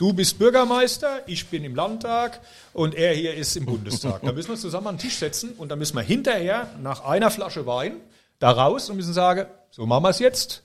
[0.00, 2.40] Du bist Bürgermeister, ich bin im Landtag
[2.72, 4.22] und er hier ist im Bundestag.
[4.22, 7.04] Da müssen wir uns zusammen an den Tisch setzen und dann müssen wir hinterher nach
[7.04, 7.96] einer Flasche Wein
[8.38, 10.62] da raus und müssen sagen, so machen wir es jetzt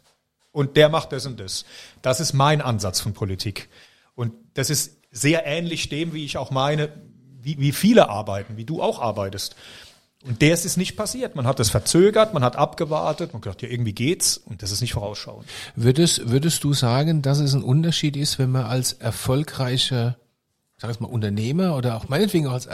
[0.54, 1.66] und der macht das und das.
[2.02, 3.68] Das ist mein Ansatz von Politik.
[4.16, 6.94] Und das ist sehr ähnlich dem, wie ich auch meine,
[7.42, 9.58] wie, wie viele arbeiten, wie du auch arbeitest.
[10.28, 11.36] Und das ist nicht passiert.
[11.36, 14.82] Man hat das verzögert, man hat abgewartet, man gedacht, ja, irgendwie geht's und das ist
[14.82, 15.48] nicht vorausschauend.
[15.76, 20.18] Würdest, würdest du sagen, dass es ein Unterschied ist, wenn man als erfolgreicher,
[20.78, 22.68] sag ich mal, Unternehmer oder auch meinetwegen auch als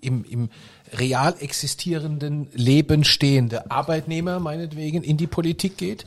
[0.00, 0.48] im, im
[0.92, 6.06] real existierenden Leben stehende Arbeitnehmer meinetwegen in die Politik geht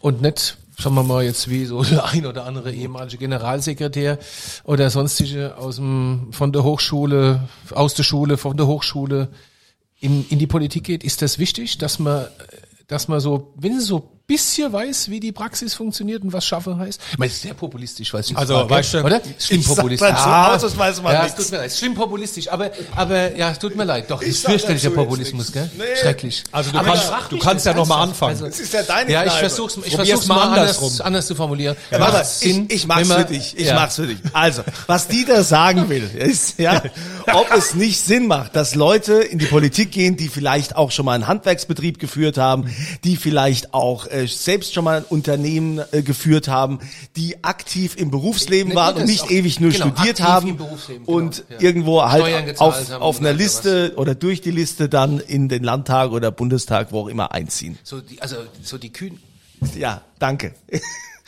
[0.00, 4.18] und nicht sagen wir mal jetzt wie so der ein oder andere ehemalige Generalsekretär
[4.64, 9.28] oder sonstige aus dem, von der Hochschule, aus der Schule, von der Hochschule
[10.02, 12.26] in, in die Politik geht, ist das wichtig, dass man,
[12.88, 16.78] dass man so, wenn sie so bisschen weiß, wie die Praxis funktioniert und was schaffen
[16.78, 17.00] heißt.
[17.12, 19.20] Ich meine, sehr populistisch, weiß ich Also, frage, weißt du, oder?
[19.38, 20.08] Schlimm populistisch.
[20.10, 21.72] Ah, aus, das weiß man ja, es tut mir leid.
[21.72, 24.10] Schlimm populistisch, aber, aber, ja, es tut mir leid.
[24.10, 25.70] Doch, es ist fürchterlicher Populismus, gell?
[25.76, 25.84] Nee.
[26.00, 26.44] Schrecklich.
[26.52, 28.32] Also, du aber kannst, du kannst ja nochmal anfangen.
[28.32, 31.76] Also, das ist ja deine Ja, ich versuch's, ich versuch's mal anders, anders zu formulieren.
[31.90, 33.58] Ja, warte, Sinn, ich, ich mach's für dich.
[33.58, 33.74] Ich ja.
[33.74, 34.18] mach's für dich.
[34.32, 36.82] Also, was Dieter sagen will, ist, ja,
[37.32, 41.04] ob es nicht Sinn macht, dass Leute in die Politik gehen, die vielleicht auch schon
[41.04, 42.72] mal einen Handwerksbetrieb geführt haben,
[43.04, 46.78] die vielleicht auch äh, selbst schon mal ein Unternehmen äh, geführt haben,
[47.16, 50.58] die aktiv im Berufsleben ne, waren und nicht ewig nur genau, studiert haben
[51.06, 51.66] und genau, ja.
[51.66, 56.30] irgendwo halt auf, auf einer Liste oder durch die Liste dann in den Landtag oder
[56.30, 57.78] Bundestag, wo auch immer einziehen.
[57.82, 59.18] So die, also so die Kühn.
[59.76, 60.54] Ja, danke.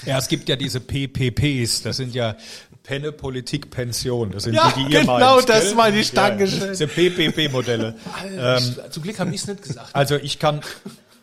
[0.07, 2.37] Ja, es gibt ja diese PPPs, das sind ja
[2.85, 4.31] Penne Politik Pension.
[4.31, 5.49] Das sind Ja, die, die ihr genau meint.
[5.49, 5.75] das gell?
[5.75, 6.13] meine ich.
[6.13, 6.69] Ja, Dankeschön.
[6.69, 7.97] Das sind PPP-Modelle.
[8.37, 9.95] Ähm, Zum Glück habe ich es nicht gesagt.
[9.95, 10.61] Also ich kann,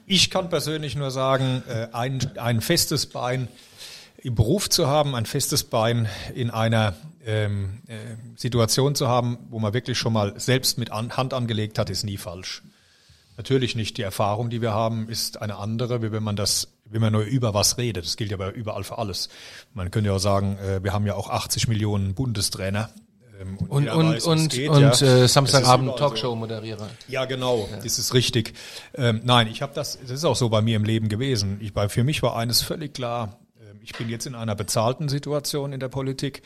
[0.06, 3.48] ich kann persönlich nur sagen, äh, ein, ein festes Bein
[4.18, 7.96] im Beruf zu haben, ein festes Bein in einer ähm, äh,
[8.36, 12.04] Situation zu haben, wo man wirklich schon mal selbst mit an, Hand angelegt hat, ist
[12.04, 12.62] nie falsch.
[13.38, 13.98] Natürlich nicht.
[13.98, 17.24] Die Erfahrung, die wir haben, ist eine andere, wie wenn man das, wenn man nur
[17.24, 18.06] über was redet.
[18.06, 19.30] Das gilt ja aber überall für alles.
[19.74, 22.90] Man könnte ja auch sagen, äh, wir haben ja auch 80 Millionen Bundestrainer.
[23.42, 25.24] Ähm, Und, und, und, geht, und ja.
[25.24, 26.06] äh, Samstagabend überall so.
[26.06, 26.90] Talkshow-Moderierer.
[27.08, 28.54] Ja, genau, das ist richtig.
[28.94, 31.58] Ähm, nein, ich habe das, das ist auch so bei mir im Leben gewesen.
[31.62, 35.10] Ich, bei, für mich war eines völlig klar, ähm, ich bin jetzt in einer bezahlten
[35.10, 36.44] Situation in der Politik.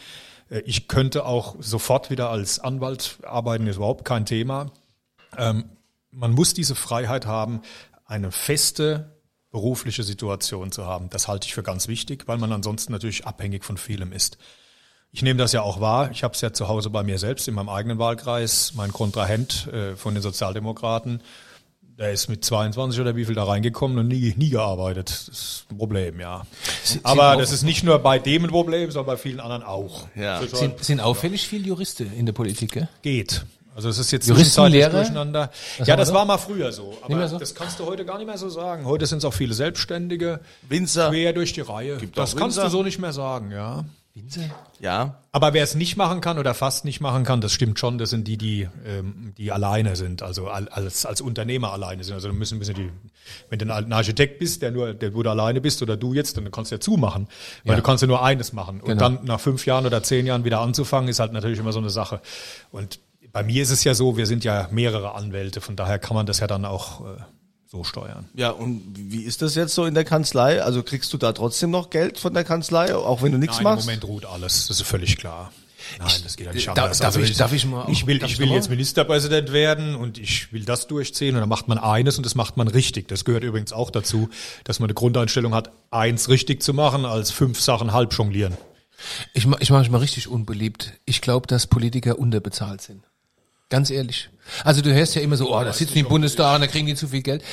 [0.50, 4.72] Äh, ich könnte auch sofort wieder als Anwalt arbeiten, ist überhaupt kein Thema.
[5.38, 5.66] Ähm,
[6.12, 7.62] man muss diese Freiheit haben,
[8.06, 9.12] eine feste
[9.52, 11.10] berufliche Situation zu haben.
[11.10, 14.38] Das halte ich für ganz wichtig, weil man ansonsten natürlich abhängig von vielem ist.
[15.16, 16.12] Ich nehme das ja auch wahr.
[16.12, 18.74] Ich habe es ja zu Hause bei mir selbst in meinem eigenen Wahlkreis.
[18.76, 21.22] Mein Kontrahent äh, von den Sozialdemokraten,
[21.98, 25.10] der ist mit 22 oder wie viel da reingekommen und nie, nie gearbeitet.
[25.10, 26.46] Das ist ein Problem, ja.
[27.04, 30.06] Aber das ist nicht nur bei dem ein Problem, sondern bei vielen anderen auch.
[30.18, 30.42] Ja.
[30.42, 32.90] Das Sind, sind auffällig viele Juristen in der Politik, gell?
[33.02, 33.46] geht.
[33.74, 35.50] Also es ist jetzt zwischenzeitlich durcheinander.
[35.78, 36.98] Was ja, das war mal früher so.
[37.02, 37.40] Aber so?
[37.40, 38.84] das kannst du heute gar nicht mehr so sagen.
[38.84, 40.42] Heute sind es auch viele Selbstständige.
[40.68, 41.10] Winzer.
[41.10, 42.00] Quer durch die Reihe.
[42.16, 42.64] das auch kannst Winzer.
[42.64, 43.86] du so nicht mehr sagen, ja.
[44.80, 45.22] Ja.
[45.32, 48.10] Aber wer es nicht machen kann oder fast nicht machen kann, das stimmt schon, das
[48.10, 52.14] sind die, die, ähm, die alleine sind, also al- als, als Unternehmer alleine sind.
[52.14, 52.90] Also müssen, müssen die,
[53.50, 56.38] wenn du ein Architekt bist, der nur, der wo du alleine bist oder du jetzt,
[56.38, 57.28] dann kannst du ja zumachen.
[57.66, 57.78] Weil Ja.
[57.78, 58.80] du kannst ja nur eines machen.
[58.80, 59.00] Und Genau.
[59.02, 61.90] dann nach fünf Jahren oder zehn Jahren wieder anzufangen, ist halt natürlich immer so eine
[61.90, 62.22] Sache.
[62.72, 63.00] Und
[63.34, 66.26] bei mir ist es ja so, wir sind ja mehrere Anwälte, von daher kann man
[66.26, 67.18] das ja dann auch äh,
[67.68, 68.30] so steuern.
[68.36, 70.62] Ja, und wie ist das jetzt so in der Kanzlei?
[70.64, 73.64] Also kriegst du da trotzdem noch Geld von der Kanzlei, auch wenn du nichts Nein,
[73.64, 73.82] machst?
[73.82, 75.52] im Moment ruht alles, das ist völlig klar.
[76.00, 76.98] Nein, das geht ja nicht anders.
[76.98, 80.52] darf ich- ich, darf ich mal- ich will, ich will jetzt Ministerpräsident werden und ich
[80.52, 83.08] will das durchziehen und dann macht man eines und das macht man richtig.
[83.08, 84.30] Das gehört übrigens auch dazu,
[84.64, 88.58] dass man eine Grundeinstellung hat, eins richtig zu machen, als fünf Sachen halb jonglieren.
[89.34, 90.94] Ich, ich mache mich mal richtig unbeliebt.
[91.06, 93.04] Ich glaube, dass Politiker unterbezahlt sind.
[93.70, 94.30] Ganz ehrlich.
[94.64, 96.86] Also du hörst ja immer so, oh, da sitzen die im Bundestag und da kriegen
[96.88, 97.44] die zu viel Geld.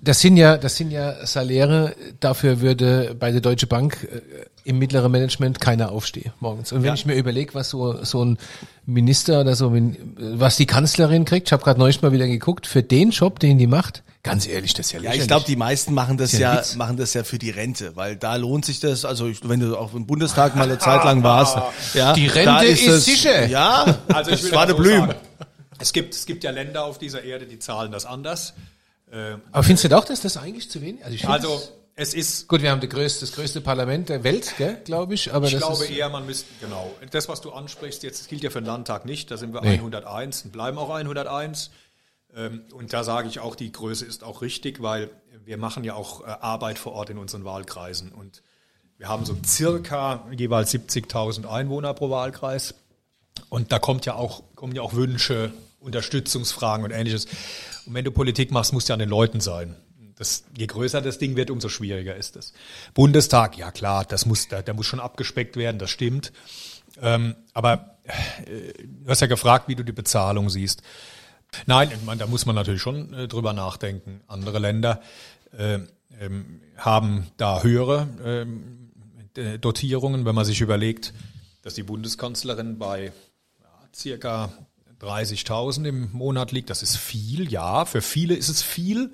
[0.00, 4.20] Das sind ja, das sind ja Saläre, dafür würde bei der Deutsche Bank äh,
[4.64, 6.72] im mittleren Management keiner aufstehen morgens.
[6.72, 8.38] Und wenn ich mir überlege, was so, so ein
[8.86, 9.72] Minister oder so,
[10.16, 13.58] was die Kanzlerin kriegt, ich habe gerade neulich mal wieder geguckt, für den Job, den
[13.58, 15.22] die macht, ganz ehrlich, das ist ja Ja, lächerlich.
[15.22, 17.92] ich glaube, die meisten machen das Ist ja ja, machen das ja für die Rente,
[17.96, 19.04] weil da lohnt sich das.
[19.06, 21.56] Also ich, wenn du auch im Bundestag mal eine Zeit lang warst,
[21.94, 23.46] ja, Die Rente da ist das, sicher.
[23.46, 25.00] Ja, Also ich will das war so Blüm.
[25.00, 25.14] sagen,
[25.78, 28.54] Es gibt, es gibt ja Länder auf dieser Erde, die zahlen das anders.
[29.10, 31.04] Ähm, Aber findest du doch, dass das eigentlich zu wenig?
[31.04, 31.62] Also, Also
[31.94, 35.32] es ist Gut, wir haben das größte, das größte Parlament der Welt, glaube ich.
[35.32, 36.94] Aber Ich glaube eher, man müsste, genau.
[37.10, 39.74] Das, was du ansprichst, jetzt gilt ja für den Landtag nicht, da sind wir Nee.
[39.74, 41.70] 101 und bleiben auch 101.
[42.36, 45.10] Ähm, Und da sage ich auch, die Größe ist auch richtig, weil
[45.44, 48.12] wir machen ja auch äh, Arbeit vor Ort in unseren Wahlkreisen.
[48.12, 48.42] Und
[48.98, 52.74] wir haben so circa jeweils 70.000 Einwohner pro Wahlkreis.
[53.48, 57.26] Und da kommt ja auch, kommen ja auch Wünsche, Unterstützungsfragen und ähnliches.
[57.86, 59.76] Und wenn du Politik machst, musst du an den Leuten sein.
[60.16, 62.52] Das, je größer das Ding wird, umso schwieriger ist es.
[62.92, 66.32] Bundestag, ja klar, das muss, der, der muss schon abgespeckt werden, das stimmt.
[67.00, 70.82] Ähm, aber äh, du hast ja gefragt, wie du die Bezahlung siehst.
[71.66, 74.20] Nein, meine, da muss man natürlich schon äh, drüber nachdenken.
[74.26, 75.00] Andere Länder
[75.56, 75.78] äh,
[76.20, 78.90] ähm, haben da höhere ähm,
[79.36, 81.14] äh, Dotierungen, wenn man sich überlegt,
[81.62, 83.12] dass die Bundeskanzlerin bei
[83.60, 84.52] ja, circa
[85.00, 86.70] 30.000 im Monat liegt.
[86.70, 87.84] Das ist viel, ja.
[87.84, 89.12] Für viele ist es viel.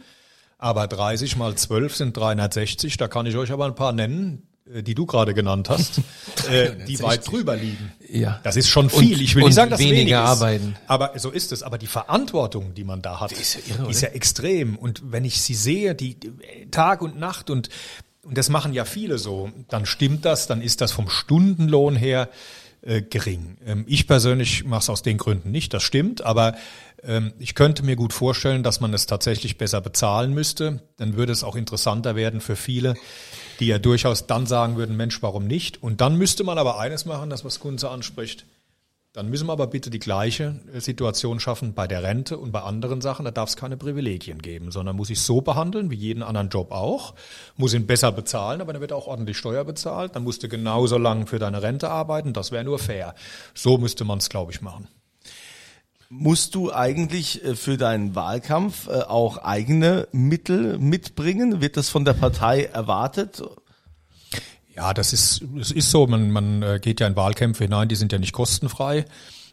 [0.58, 2.96] Aber 30 mal 12 sind 360.
[2.96, 6.00] Da kann ich euch aber ein paar nennen, äh, die du gerade genannt hast,
[6.50, 7.92] äh, die weit drüber liegen.
[8.08, 8.40] Ja.
[8.44, 9.14] Das ist schon viel.
[9.14, 10.18] Und- ich will nicht sagen, dass weniger wenig ist.
[10.18, 10.76] arbeiten.
[10.86, 11.62] Aber so ist es.
[11.62, 14.76] Aber die Verantwortung, die man da hat, ist ja irre, ist ja extrem.
[14.76, 16.32] Und wenn ich sie sehe, die, die
[16.70, 17.68] Tag und Nacht und
[18.22, 22.30] und das machen ja viele so, dann stimmt das, dann ist das vom Stundenlohn her
[22.84, 23.56] äh, gering.
[23.66, 26.54] Ähm, ich persönlich mache es aus den Gründen nicht, das stimmt, aber
[27.02, 30.82] ähm, ich könnte mir gut vorstellen, dass man es tatsächlich besser bezahlen müsste.
[30.96, 32.94] Dann würde es auch interessanter werden für viele,
[33.60, 35.82] die ja durchaus dann sagen würden, Mensch, warum nicht?
[35.82, 38.46] Und dann müsste man aber eines machen, das was Kunze anspricht.
[39.14, 42.62] Dann müssen wir aber bitte die gleiche äh, Situation schaffen bei der Rente und bei
[42.62, 43.24] anderen Sachen.
[43.24, 46.72] Da darf es keine Privilegien geben, sondern muss ich so behandeln wie jeden anderen Job
[46.72, 47.14] auch.
[47.56, 50.16] Muss ihn besser bezahlen, aber dann wird auch ordentlich Steuer bezahlt.
[50.16, 52.32] Dann musst du genauso lang für deine Rente arbeiten.
[52.32, 53.14] Das wäre nur fair.
[53.54, 54.88] So müsste man es, glaube ich, machen.
[56.08, 61.60] Musst du eigentlich äh, für deinen Wahlkampf äh, auch eigene Mittel mitbringen?
[61.60, 63.44] Wird das von der Partei erwartet?
[64.76, 67.96] Ja, das ist, es ist so, man, man äh, geht ja in Wahlkämpfe hinein, die
[67.96, 69.04] sind ja nicht kostenfrei.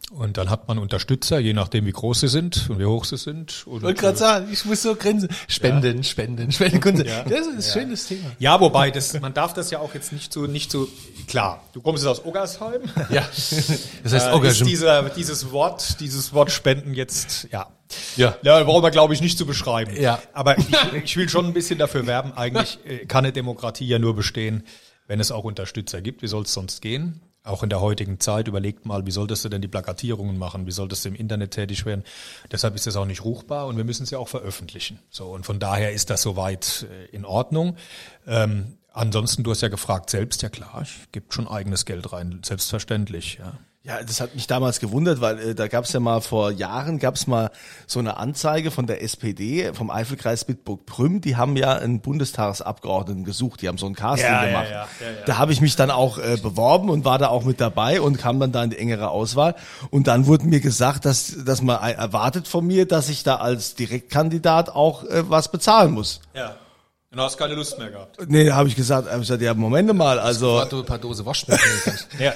[0.09, 3.15] Und dann hat man Unterstützer, je nachdem, wie groß sie sind und wie hoch sie
[3.15, 3.63] sind.
[3.65, 5.29] Und, Ich wollte gerade sagen, ich muss so grinsen.
[5.47, 6.81] Spenden, Spenden, Spenden.
[6.81, 7.03] Kunde.
[7.05, 8.31] Das ist ein schönes Thema.
[8.37, 10.89] Ja, wobei, das, man darf das ja auch jetzt nicht so, nicht so,
[11.27, 12.81] klar, du kommst jetzt aus Oggersheim.
[13.09, 13.21] Ja.
[14.03, 17.67] Das heißt, Äh, Ogger ist dieser, dieses Wort, dieses Wort Spenden jetzt, ja.
[18.17, 18.35] Ja.
[18.41, 19.93] Ja, brauchen wir, glaube ich, nicht zu beschreiben.
[19.97, 20.19] Ja.
[20.33, 20.65] Aber ich,
[21.05, 24.63] ich will schon ein bisschen dafür werben, eigentlich äh, kann eine Demokratie ja nur bestehen,
[25.11, 26.21] wenn es auch Unterstützer gibt.
[26.21, 27.19] Wie soll es sonst gehen?
[27.43, 30.67] Auch in der heutigen Zeit, überlegt mal, wie solltest du denn die Plakatierungen machen?
[30.67, 32.05] Wie solltest du im Internet tätig werden?
[32.49, 34.99] Deshalb ist das auch nicht ruchbar und wir müssen es ja auch veröffentlichen.
[35.09, 37.75] So, und von daher ist das soweit äh, in Ordnung.
[38.25, 42.39] Ähm, ansonsten, du hast ja gefragt selbst, ja klar, ich gebe schon eigenes Geld rein,
[42.45, 43.57] selbstverständlich, ja.
[43.83, 46.99] Ja, das hat mich damals gewundert, weil äh, da gab es ja mal vor Jahren
[46.99, 47.49] gab es mal
[47.87, 51.19] so eine Anzeige von der SPD vom Eifelkreis Bitburg-Prüm.
[51.21, 53.63] Die haben ja einen Bundestagsabgeordneten gesucht.
[53.63, 54.67] Die haben so ein Casting Ja, gemacht.
[54.69, 55.25] ja, ja, ja.
[55.25, 58.19] Da habe ich mich dann auch äh, beworben und war da auch mit dabei und
[58.19, 59.55] kam dann da in die engere Auswahl.
[59.89, 63.73] Und dann wurde mir gesagt, dass dass man erwartet von mir, dass ich da als
[63.73, 66.21] Direktkandidat auch äh, was bezahlen muss.
[66.35, 66.55] Ja.
[67.09, 68.17] Und du hast keine Lust mehr gehabt.
[68.27, 70.99] Nee, da habe ich gesagt, hab ich gesagt, ja Moment mal, also paar, ein paar
[70.99, 71.59] Dose Waschmittel.
[72.19, 72.33] Ja.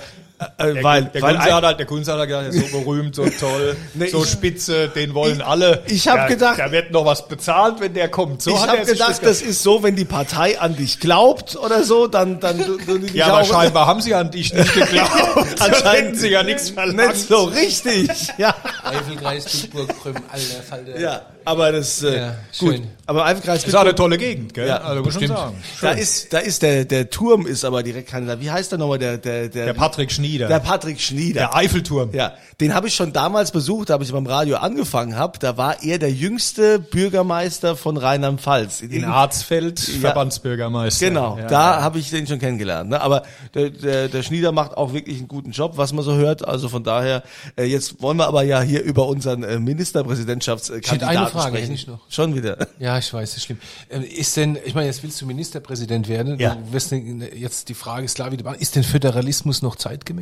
[0.57, 3.15] Äh, Der, weil der, weil Kunze hat halt, der Kunze hat halt gesagt, so berühmt,
[3.15, 5.83] so toll, Nee, so ich- spitze, den wollen alle.
[5.87, 8.41] ich hab Da- gedacht- Da wird noch was bezahlt, wenn der kommt.
[8.41, 12.07] So ich habe gedacht, das ist so, wenn die Partei an dich glaubt oder so,
[12.07, 12.77] dann dann du,
[13.13, 15.11] Ja, aber auch- scheinbar haben sie an dich nicht geglaubt.
[15.59, 17.13] Anscheinend sie ja nichts verlangt.
[17.15, 18.09] nicht so richtig.
[18.37, 20.99] Ja, Eifelkreis, Bitburg, Prüm, alter Falter.
[20.99, 22.81] ja, aber das äh, Ja, gut.
[23.05, 24.67] Aber Eiffelkreis Das ist auch eine tolle Gegend, gell?
[24.67, 25.63] Ja, also muss schon sagen.
[25.81, 28.41] da ist da ist der der Turm ist aber direkt Kandidat.
[28.41, 30.47] Wie heißt der nochmal der der der Der Patrick Schnieder.
[30.47, 31.39] der Patrick Schnieder.
[31.41, 32.09] Der Eiffelturm.
[32.13, 35.37] Ja, den habe ich schon damals besucht, da habe ich beim Radio angefangen habe.
[35.39, 38.81] Da war er der jüngste Bürgermeister von Rheinland-Pfalz.
[38.81, 41.07] In Harzfeld, Verbandsbürgermeister.
[41.07, 41.47] Genau, Ja.
[41.47, 42.89] da habe ich den schon kennengelernt.
[42.89, 43.01] Ne?
[43.01, 46.47] Aber der, der, der Schnieder macht auch wirklich einen guten Job, was man so hört.
[46.47, 47.23] Also von daher,
[47.57, 51.73] äh, jetzt wollen wir aber ja hier über unseren äh, Ministerpräsidentschaftskandidaten Steht eine Frage, sprechen.
[51.73, 51.99] ich noch.
[52.09, 52.57] Schon wieder.
[52.79, 53.59] Ja, ich weiß, das ist schlimm.
[53.89, 56.39] Ähm, Ist denn, ich meine, jetzt willst du Ministerpräsident werden.
[56.39, 56.55] Ja.
[56.55, 58.55] Du wirst jetzt die Frage ist klar wie die Bahn.
[58.55, 60.14] Ist denn Föderalismus noch zeitgemäß?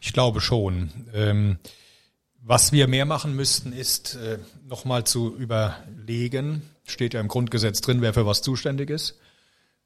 [0.00, 0.90] Ich glaube schon.
[1.14, 1.58] Ähm,
[2.48, 8.02] was wir mehr machen müssten, ist äh, nochmal zu überlegen, steht ja im Grundgesetz drin,
[8.02, 9.18] wer für was zuständig ist.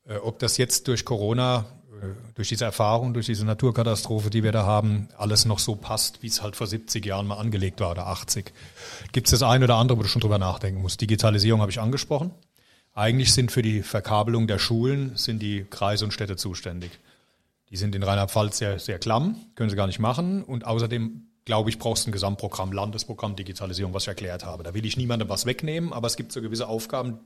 [0.06, 1.64] Äh, ob das jetzt durch Corona,
[2.02, 6.22] äh, durch diese Erfahrung, durch diese Naturkatastrophe, die wir da haben, alles noch so passt,
[6.22, 8.52] wie es halt vor 70 Jahren mal angelegt war oder 80.
[9.12, 11.00] Gibt es das eine oder andere, wo du schon drüber nachdenken musst.
[11.00, 12.32] Digitalisierung habe ich angesprochen.
[12.92, 16.90] Eigentlich sind für die Verkabelung der Schulen sind die Kreise und Städte zuständig.
[17.70, 20.42] Die sind in Rheinland-Pfalz sehr, sehr klamm, können sie gar nicht machen.
[20.42, 24.64] Und außerdem, glaube ich, brauchst du ein Gesamtprogramm, Landesprogramm Digitalisierung, was ich erklärt habe.
[24.64, 27.20] Da will ich niemandem was wegnehmen, aber es gibt so gewisse Aufgaben,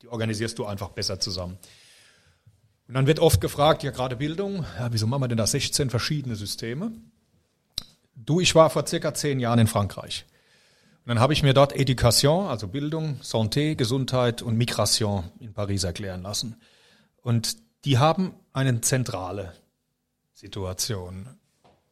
[0.00, 1.58] die organisierst du einfach besser zusammen.
[2.88, 5.90] Und dann wird oft gefragt, ja gerade Bildung, ja, wieso machen wir denn da 16
[5.90, 6.92] verschiedene Systeme?
[8.14, 10.24] Du, ich war vor circa zehn Jahren in Frankreich.
[11.04, 15.84] Und dann habe ich mir dort Education, also Bildung, Santé, Gesundheit und Migration in Paris
[15.84, 16.56] erklären lassen.
[17.22, 19.52] Und die haben eine zentrale
[20.44, 21.26] Situation.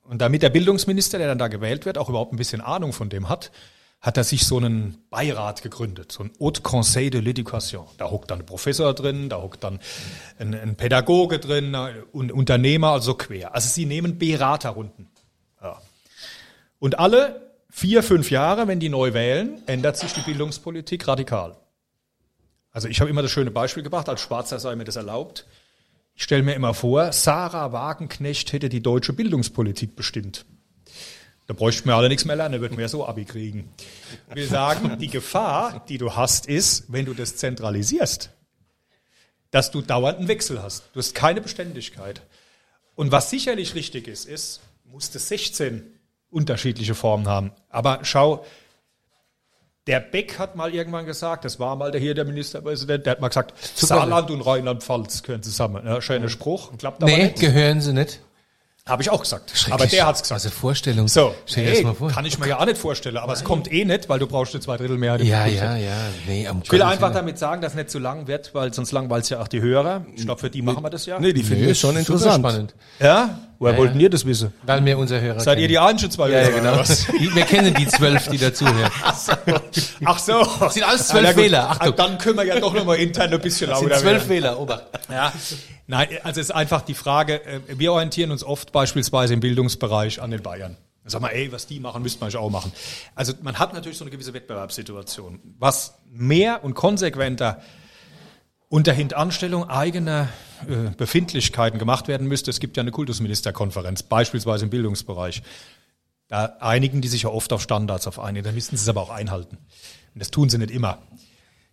[0.04, 3.08] Und damit der Bildungsminister, der dann da gewählt wird, auch überhaupt ein bisschen Ahnung von
[3.08, 3.50] dem hat,
[4.00, 7.86] hat er sich so einen Beirat gegründet, so ein Haute Conseil de l'Éducation.
[7.98, 9.78] Da hockt dann ein Professor drin, da hockt dann
[10.38, 13.54] ein, ein Pädagoge drin, ein Unternehmer, also quer.
[13.54, 15.08] Also sie nehmen Beraterrunden.
[15.62, 15.80] Ja.
[16.80, 21.56] Und alle vier, fünf Jahre, wenn die neu wählen, ändert sich die Bildungspolitik radikal.
[22.72, 25.46] Also ich habe immer das schöne Beispiel gebracht, als Schwarzer sei mir das erlaubt.
[26.14, 30.44] Ich stelle mir immer vor, Sarah Wagenknecht hätte die deutsche Bildungspolitik bestimmt.
[31.46, 33.68] Da bräuchten wir alle nichts mehr lernen, würden wir so Abi kriegen.
[34.32, 38.30] Wir sagen, die Gefahr, die du hast, ist, wenn du das zentralisierst,
[39.50, 40.84] dass du dauernd einen Wechsel hast.
[40.92, 42.22] Du hast keine Beständigkeit.
[42.94, 45.82] Und was sicherlich richtig ist, ist, musst du 16
[46.30, 47.52] unterschiedliche Formen haben.
[47.68, 48.44] Aber schau,
[49.86, 53.20] der Beck hat mal irgendwann gesagt, das war mal der hier der Ministerpräsident, der hat
[53.20, 55.84] mal gesagt, Saarland und Rheinland-Pfalz gehören zusammen.
[55.84, 57.40] Ja, schöner Spruch, klappt aber Nee, nicht.
[57.40, 58.20] gehören sie nicht.
[58.84, 59.52] Habe ich auch gesagt.
[59.70, 60.42] Aber der hat's gesagt.
[60.44, 61.06] Also Vorstellung.
[61.06, 62.10] So, stell dir hey, das mal vor.
[62.10, 64.54] kann ich mir ja auch nicht vorstellen, aber es kommt eh nicht, weil du brauchst
[64.54, 65.20] eine Zweidrittelmehrheit.
[65.20, 65.70] im Ja, Bundestag.
[65.70, 65.96] ja, ja.
[66.26, 68.90] Nee, am Ich will einfach damit sagen, dass es nicht zu lang wird, weil sonst
[68.90, 70.04] langweilt es ja auch die Hörer.
[70.16, 71.20] Ich glaube, für die machen wir das ja.
[71.20, 72.44] Nee, die finden das schon super interessant.
[72.44, 72.74] spannend.
[72.98, 73.38] Ja?
[73.62, 74.52] Woher wollten ihr das wissen?
[74.64, 76.78] Weil wir unser Hörer Seid ihr die zwei Ja, ja, genau.
[76.78, 77.06] was?
[77.12, 78.90] Wir kennen die zwölf, die dazuhören.
[80.04, 80.44] Ach so.
[80.58, 81.70] Das sind alles zwölf Wähler.
[81.70, 81.94] Achtung.
[81.94, 84.28] Dann können wir ja doch noch mal intern ein bisschen lauter sind zwölf werden.
[84.28, 84.86] Wähler, Obacht.
[85.08, 85.32] Ja.
[85.86, 90.20] Nein, also es ist einfach die Frage, äh, wir orientieren uns oft beispielsweise im Bildungsbereich
[90.20, 90.76] an den Bayern.
[91.04, 92.72] Sagen wir, ey, was die machen, müsste man eigentlich auch machen.
[93.14, 95.38] Also man hat natürlich so eine gewisse Wettbewerbssituation.
[95.60, 97.60] Was mehr und konsequenter
[98.72, 100.30] unter Hintanstellung eigener
[100.66, 102.50] äh, Befindlichkeiten gemacht werden müsste.
[102.50, 105.42] Es gibt ja eine Kultusministerkonferenz, beispielsweise im Bildungsbereich.
[106.28, 109.02] Da einigen die sich ja oft auf Standards auf einigen, da müssen sie es aber
[109.02, 109.58] auch einhalten.
[110.14, 111.02] Und das tun sie nicht immer.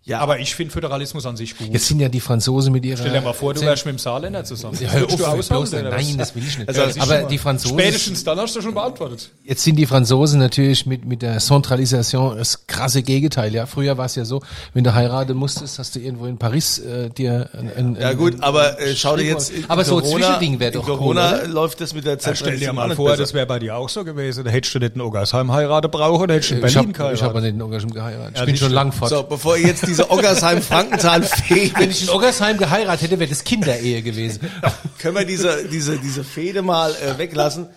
[0.05, 0.19] Ja.
[0.21, 1.67] Aber ich finde Föderalismus an sich gut.
[1.71, 2.97] Jetzt sind ja die Franzosen mit ihrer.
[2.97, 4.75] Stell dir mal vor, du wärst mit dem Saarländer zusammen.
[4.81, 6.05] Ja, hör Würdest auf, du aushalten, bloß was?
[6.07, 6.67] Nein, das will ich nicht.
[6.67, 9.29] Also, ist aber die Franzosen, Spätestens dann hast du schon beantwortet.
[9.43, 13.53] jetzt sind die Franzosen natürlich mit, mit der Centralisation das krasse Gegenteil.
[13.53, 14.41] Ja, früher war es ja so,
[14.73, 18.17] wenn du heiraten musstest, hast du irgendwo in Paris äh, dir ein, ein, Ja ein-
[18.17, 21.33] gut, aber äh, schau dir jetzt Aber so ein Corona, Zwischending wäre doch cool, Corona
[21.39, 21.47] oder?
[21.47, 24.43] läuft das mit der Stell dir mal vor, das wäre bei dir auch so gewesen.
[24.45, 26.93] Da hättest du nicht in Oggersheim heiraten brauchen, oder hättest du in ich Berlin habe
[26.93, 27.17] geheiratet.
[27.19, 28.31] ich hab aber nicht in Oggersheim geheiratet.
[28.33, 28.75] Ich Ja, bin schon du.
[28.75, 29.09] lang fort.
[29.11, 31.23] So, bevor jetzt diese Oggersheim-Frankenthal
[31.77, 34.39] Wenn ich in Oggersheim geheiratet hätte, wäre das Kinderehe gewesen.
[34.99, 37.67] können wir diese, diese, diese Fehde mal äh, weglassen.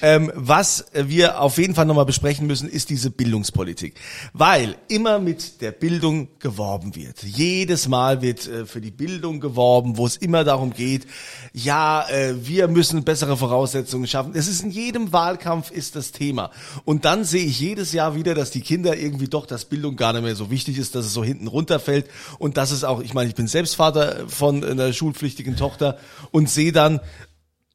[0.00, 3.94] Ähm, was wir auf jeden Fall nochmal besprechen müssen, ist diese Bildungspolitik.
[4.32, 7.22] Weil immer mit der Bildung geworben wird.
[7.22, 11.06] Jedes Mal wird äh, für die Bildung geworben, wo es immer darum geht,
[11.52, 14.32] ja, äh, wir müssen bessere Voraussetzungen schaffen.
[14.34, 16.50] Es ist in jedem Wahlkampf ist das Thema.
[16.84, 20.12] Und dann sehe ich jedes Jahr wieder, dass die Kinder irgendwie doch, dass Bildung gar
[20.12, 22.08] nicht mehr so wichtig ist, dass es so hinten runterfällt.
[22.38, 25.98] Und das ist auch, ich meine, ich bin selbst Vater von einer schulpflichtigen Tochter
[26.30, 27.00] und sehe dann,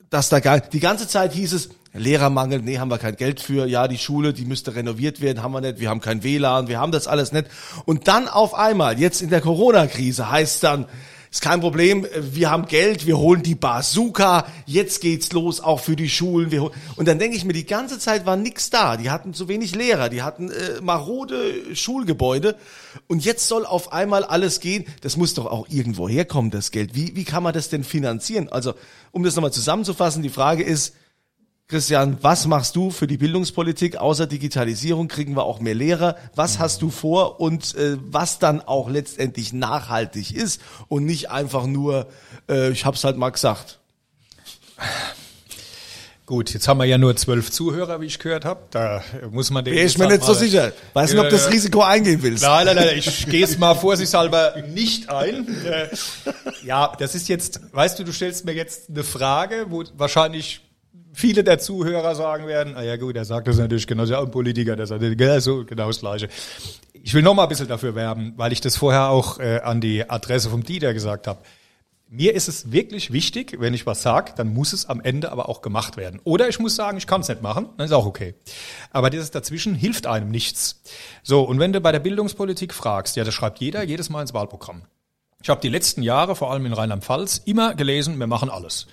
[0.10, 3.65] dass da gar, die ganze Zeit hieß es, Lehrermangel, nee, haben wir kein Geld für,
[3.65, 6.80] ja, die Schule, die müsste renoviert werden, haben wir nicht, wir haben kein WLAN, wir
[6.80, 7.47] haben das alles nicht.
[7.86, 10.86] Und dann auf einmal, jetzt in der Corona-Krise, heißt dann,
[11.30, 15.97] ist kein Problem, wir haben Geld, wir holen die Bazooka, jetzt geht's los, auch für
[15.97, 16.52] die Schulen.
[16.52, 18.95] Wir und dann denke ich mir, die ganze Zeit war nix da.
[18.95, 22.56] Die hatten zu wenig Lehrer, die hatten äh, marode Schulgebäude.
[23.08, 24.86] Und jetzt soll auf einmal alles gehen.
[25.02, 26.95] Das muss doch auch irgendwo herkommen, das Geld.
[26.95, 28.47] Wie, wie kann man das denn finanzieren?
[28.50, 28.73] Also,
[29.12, 30.95] um das nochmal zusammenzufassen, die Frage ist,
[31.69, 33.97] Christian, was machst du für die Bildungspolitik?
[33.97, 36.15] Außer Digitalisierung kriegen wir auch mehr Lehrer.
[36.34, 41.65] Was hast du vor und äh, was dann auch letztendlich nachhaltig ist und nicht einfach
[41.65, 42.08] nur,
[42.49, 43.80] äh, ich hab's halt mal gesagt.
[46.25, 48.62] Gut, jetzt haben wir ja nur zwölf Zuhörer, wie ich gehört habe.
[48.71, 49.73] Da muss man den.
[49.73, 50.71] Ist jetzt mir nicht so sicher.
[50.93, 51.51] Weiß nicht, ob das.
[51.51, 52.43] Risiko eingehen willst.
[52.43, 55.47] Nein, nein, nein, ich gehe es mal vorsichtshalber nicht ein.
[55.65, 55.88] Äh,
[56.65, 60.62] Ja, das ist jetzt, weißt du, du stellst mir jetzt eine Frage, wo wahrscheinlich
[61.17, 64.30] viele der Zuhörer sagen werden, ah ja gut, er sagt das natürlich genau, ja ein
[64.30, 66.30] Politiker, der sagt ja, so genau das Gleiche.
[66.93, 69.82] Ich will noch mal ein bisschen dafür werben, weil ich das vorher auch äh, an
[69.82, 71.39] die Adresse vom Dieter gesagt habe.
[72.08, 75.49] Mir ist es wirklich wichtig, wenn ich was sage, dann muss es am Ende aber
[75.49, 76.21] auch gemacht werden.
[76.23, 78.36] Oder ich muss sagen, ich kann es nicht machen, dann ist auch okay.
[78.91, 80.84] Aber dieses dazwischen hilft einem nichts.
[81.23, 84.36] So, und wenn du bei der Bildungspolitik fragst, ja, das schreibt jeder jedes Mal ins
[84.36, 84.84] Wahlprogramm.
[85.41, 88.86] Ich habe die letzten Jahre, vor allem in Rheinland-Pfalz, immer gelesen, wir machen alles.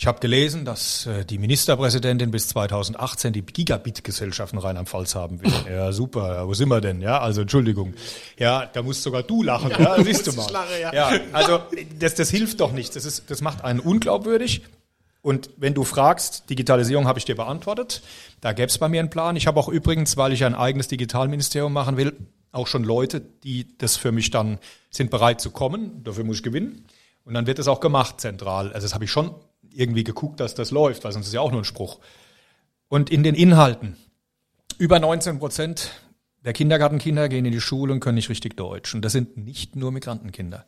[0.00, 5.52] Ich habe gelesen, dass äh, die Ministerpräsidentin bis 2018 die Gigabit-Gesellschaft in Rheinland-Pfalz haben will.
[5.70, 6.36] Ja, super.
[6.36, 7.02] Ja, wo sind wir denn?
[7.02, 7.92] Ja, also Entschuldigung.
[8.38, 9.70] Ja, da musst sogar du lachen.
[9.78, 10.50] Ja, siehst du mal.
[10.94, 11.10] ja.
[11.34, 11.60] also
[11.98, 12.96] das, das hilft doch nicht.
[12.96, 14.62] Das, ist, das macht einen unglaubwürdig.
[15.20, 18.00] Und wenn du fragst, Digitalisierung habe ich dir beantwortet.
[18.40, 19.36] Da gäbe es bei mir einen Plan.
[19.36, 22.16] Ich habe auch übrigens, weil ich ein eigenes Digitalministerium machen will,
[22.52, 26.02] auch schon Leute, die das für mich dann sind bereit zu kommen.
[26.04, 26.86] Dafür muss ich gewinnen.
[27.26, 28.72] Und dann wird es auch gemacht zentral.
[28.72, 29.34] Also das habe ich schon
[29.72, 31.98] irgendwie geguckt, dass das läuft, weil sonst ist ja auch nur ein Spruch.
[32.88, 33.96] Und in den Inhalten.
[34.78, 35.90] Über 19 Prozent
[36.44, 38.94] der Kindergartenkinder gehen in die Schule und können nicht richtig Deutsch.
[38.94, 40.64] Und das sind nicht nur Migrantenkinder.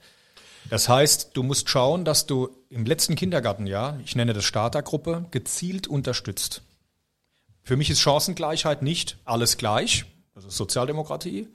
[0.68, 5.86] Das heißt, du musst schauen, dass du im letzten Kindergartenjahr, ich nenne das Startergruppe, gezielt
[5.86, 6.62] unterstützt.
[7.62, 10.04] Für mich ist Chancengleichheit nicht alles gleich,
[10.36, 11.48] ist Sozialdemokratie.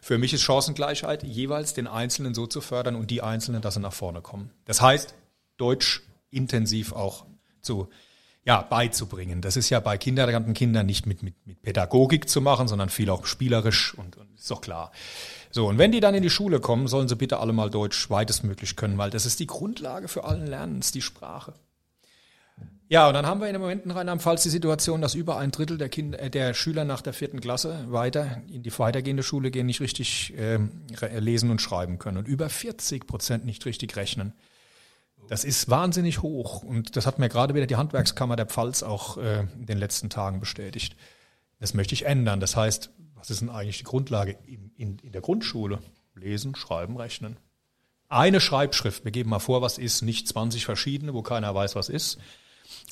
[0.00, 3.80] Für mich ist Chancengleichheit, jeweils den Einzelnen so zu fördern und die Einzelnen, dass sie
[3.80, 4.50] nach vorne kommen.
[4.64, 5.14] Das heißt,
[5.56, 7.26] Deutsch intensiv auch
[7.62, 7.88] zu,
[8.44, 9.42] ja, beizubringen.
[9.42, 13.26] Das ist ja bei Kindergartenkindern nicht mit, mit, mit Pädagogik zu machen, sondern viel auch
[13.26, 14.92] spielerisch und, und ist doch klar.
[15.50, 18.08] So, und wenn die dann in die Schule kommen, sollen sie bitte alle mal Deutsch
[18.08, 21.54] weitestmöglich können, weil das ist die Grundlage für allen Lernens, die Sprache.
[22.88, 25.52] Ja, und dann haben wir in dem Moment in Rheinland-Pfalz die Situation, dass über ein
[25.52, 29.52] Drittel der, Kinder, äh, der Schüler nach der vierten Klasse weiter in die weitergehende Schule
[29.52, 34.32] gehen, nicht richtig re- lesen und schreiben können und über 40 Prozent nicht richtig rechnen.
[35.30, 39.16] Das ist wahnsinnig hoch und das hat mir gerade wieder die Handwerkskammer der Pfalz auch
[39.16, 40.96] äh, in den letzten Tagen bestätigt.
[41.60, 42.40] Das möchte ich ändern.
[42.40, 45.78] Das heißt, was ist denn eigentlich die Grundlage in, in, in der Grundschule?
[46.16, 47.36] Lesen, schreiben, rechnen.
[48.08, 51.88] Eine Schreibschrift, wir geben mal vor, was ist, nicht 20 verschiedene, wo keiner weiß, was
[51.88, 52.18] ist.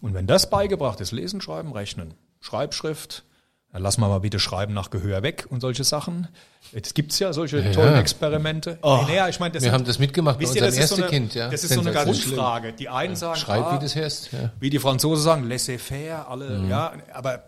[0.01, 3.25] Und wenn das beigebracht ist, lesen, schreiben, rechnen, Schreibschrift,
[3.73, 6.29] dann lassen wir mal bitte Schreiben nach Gehör weg und solche Sachen.
[6.73, 8.79] Jetzt gibt's ja solche tollen Experimente.
[8.83, 10.81] Nee, nee, ich meine, das Wir sind- haben das mitgemacht bei Wisst ihr, unserem so
[10.81, 11.51] ersten eine, Kind, ja.
[11.51, 11.93] Das ist so eine.
[11.93, 12.73] Grundfrage.
[12.73, 14.33] Die einen sagen, Schreib, ah, wie das heißt.
[14.33, 14.53] Ja.
[14.59, 16.71] wie die Franzosen sagen, laissez-faire, alle, Mhm.
[16.71, 17.45] ja, aber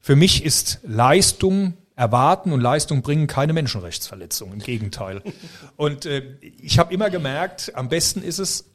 [0.00, 5.20] für mich ist Leistung Erwarten und Leistung bringen keine Menschenrechtsverletzung, im Gegenteil.
[5.76, 8.66] Und äh, ich habe immer gemerkt, am besten ist es,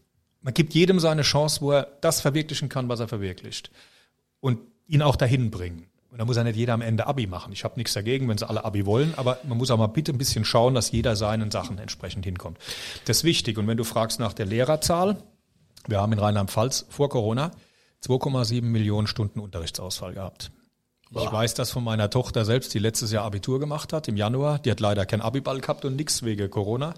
[0.42, 3.72] man gibt jedem seine Chance, wo er das verwirklichen kann, was er verwirklicht.
[4.42, 5.86] Und ihn auch dahin bringen.
[6.14, 7.54] Und da muss ja nicht jeder am Ende Abi machen.
[7.54, 10.12] Ich habe nichts dagegen, wenn sie alle Abi wollen, aber man muss auch mal bitte
[10.12, 12.60] ein bisschen schauen, dass jeder seinen Sachen entsprechend hinkommt.
[13.06, 13.58] Das ist wichtig.
[13.58, 15.18] Und wenn du fragst nach der Lehrerzahl,
[15.88, 17.50] wir haben in Rheinland-Pfalz vor Corona
[18.06, 20.52] 2,7 Millionen Stunden Unterrichtsausfall gehabt.
[21.10, 24.60] Ich weiß das von meiner Tochter selbst, die letztes Jahr Abitur gemacht hat, im Januar.
[24.60, 26.94] Die hat leider kein Abiball gehabt und nichts wegen Corona,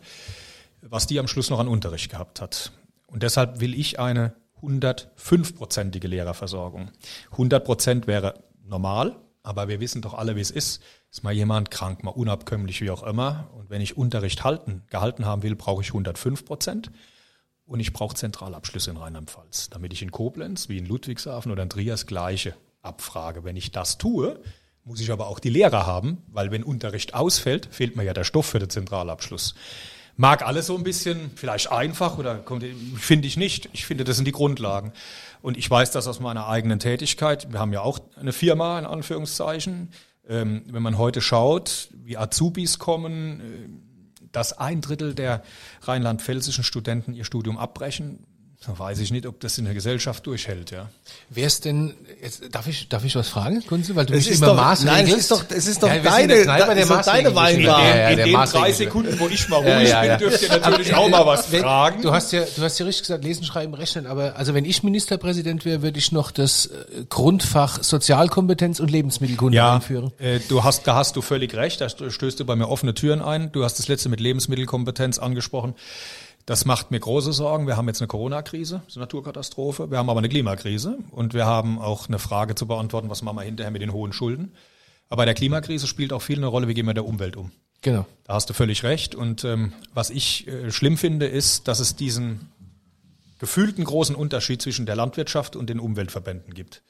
[0.82, 2.74] was die am Schluss noch an Unterricht gehabt hat.
[3.08, 6.92] Und deshalb will ich eine 105-prozentige Lehrerversorgung.
[7.32, 10.82] 100 Prozent wäre normal, aber wir wissen doch alle, wie es ist.
[11.12, 13.50] Ist mal jemand krank, mal unabkömmlich, wie auch immer.
[13.54, 16.92] Und wenn ich Unterricht halten, gehalten haben will, brauche ich 105 Prozent.
[17.66, 21.70] Und ich brauche Zentralabschlüsse in Rheinland-Pfalz, damit ich in Koblenz wie in Ludwigshafen oder in
[21.70, 23.44] Trier gleiche abfrage.
[23.44, 24.40] Wenn ich das tue,
[24.84, 28.24] muss ich aber auch die Lehrer haben, weil wenn Unterricht ausfällt, fehlt mir ja der
[28.24, 29.56] Stoff für den Zentralabschluss.
[30.18, 32.44] Mag alles so ein bisschen vielleicht einfach oder
[32.98, 33.70] finde ich nicht.
[33.74, 34.94] Ich finde, das sind die Grundlagen.
[35.42, 37.52] Und ich weiß das aus meiner eigenen Tätigkeit.
[37.52, 39.90] Wir haben ja auch eine Firma, in Anführungszeichen.
[40.28, 45.44] Ähm, wenn man heute schaut, wie Azubis kommen, äh, dass ein Drittel der
[45.82, 48.26] rheinland-pfälzischen Studenten ihr Studium abbrechen,
[48.68, 50.90] da weiß ich nicht, ob das in der Gesellschaft durchhält, ja.
[51.30, 53.96] Wer ist denn, jetzt, darf ich, darf ich was fragen, Kunze?
[53.96, 54.98] Weil du Es mich ist immer doch, maßregelst.
[54.98, 57.36] nein, es ist doch, es ist doch Ja, deine, Kneipe der ist deine.
[57.36, 57.84] Weinbar.
[57.84, 58.72] Ja, ja, in den drei.
[58.72, 62.02] Sekunden, wo ich mal ruhig bin, dürft ihr natürlich auch mal was wenn, fragen.
[62.02, 64.84] Du hast ja, du hast ja richtig gesagt, lesen, schreiben, rechnen, aber also wenn ich
[64.84, 70.12] Ministerpräsident wäre, würde ich noch das äh, Grundfach Sozialkompetenz und Lebensmittelkunde ja, einführen.
[70.20, 73.22] äh, du hast, da hast du völlig recht, da stößt du bei mir offene Türen
[73.22, 73.52] ein.
[73.52, 75.76] Du hast das letzte mit Lebensmittelkompetenz angesprochen.
[76.46, 77.66] Das macht mir große Sorgen.
[77.66, 79.90] Wir haben jetzt eine Corona-Krise, eine Naturkatastrophe.
[79.90, 83.38] Wir haben aber eine Klimakrise und wir haben auch eine Frage zu beantworten, was machen
[83.38, 84.52] wir hinterher mit den hohen Schulden.
[85.10, 87.36] Aber bei der Klimakrise spielt auch viel eine Rolle, wie gehen wir mit der Umwelt
[87.36, 87.52] um.
[87.82, 88.06] Genau.
[88.26, 89.16] Da hast du völlig recht.
[89.16, 92.50] Und ähm, was ich äh, schlimm finde, ist, dass es diesen
[93.40, 96.82] gefühlten großen Unterschied zwischen der Landwirtschaft und den Umweltverbänden gibt.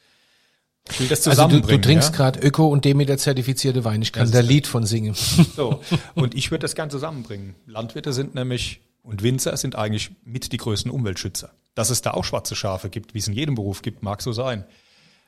[0.92, 1.82] Ich will das Also du, du zusammenbringen.
[1.82, 2.16] trinkst ja?
[2.16, 4.02] gerade Öko- und Demeter-zertifizierte Wein.
[4.02, 5.16] Ich kann Das da Lied von singen.
[5.16, 5.82] So.
[6.14, 7.56] Und ich würde das gern zusammenbringen.
[7.66, 11.52] Landwirte sind nämlich und Winzer sind eigentlich mit die größten Umweltschützer.
[11.76, 14.34] Dass es da auch schwarze Schafe gibt, wie es in jedem Beruf gibt, mag so
[14.34, 14.66] sein.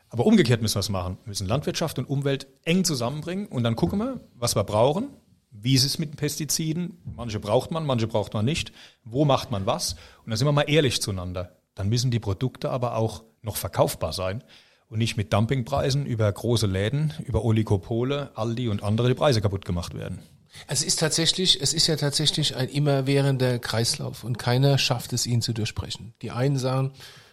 [0.10, 1.18] Aber umgekehrt müssen wir es machen.
[1.24, 5.10] Wir müssen Landwirtschaft und Umwelt eng zusammenbringen und dann gucken wir, was wir brauchen.
[5.52, 7.02] Wie ist es mit den Pestiziden?
[7.16, 8.72] Manche braucht man, manche braucht man nicht.
[9.04, 9.96] Wo macht man was?
[10.24, 11.58] Und da sind wir mal ehrlich zueinander.
[11.76, 14.44] Dann müssen die Produkte aber auch noch verkaufbar sein
[14.90, 19.66] und nicht mit Dumpingpreisen über große Läden, über Oligopole, Aldi und andere die Preise kaputt
[19.66, 20.20] gemacht werden.
[20.68, 25.42] Es ist tatsächlich, es ist ja tatsächlich ein immerwährender Kreislauf und keiner schafft es, ihn
[25.42, 26.14] zu durchbrechen.
[26.22, 26.92] Die einen sagen,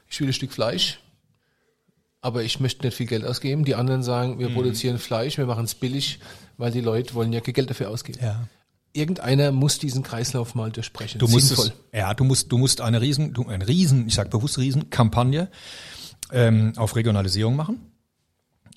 [0.09, 1.01] ich will ein Stück Fleisch,
[2.21, 3.65] aber ich möchte nicht viel Geld ausgeben.
[3.65, 4.39] Die anderen sagen, Mhm.
[4.41, 6.21] wir produzieren Fleisch, wir machen es billig,
[6.57, 8.19] weil die Leute wollen ja kein Geld dafür ausgeben.
[8.23, 8.47] Ja.
[8.93, 11.19] Irgendeiner muss diesen Kreislauf mal durchbrechen.
[11.19, 11.73] Du musst Sinnvoll.
[11.91, 14.89] es, ja, du musst, du musst eine riesen, du, eine riesen, ich sage bewusst riesen
[14.91, 15.51] Kampagne
[16.31, 17.81] ähm, auf Regionalisierung machen.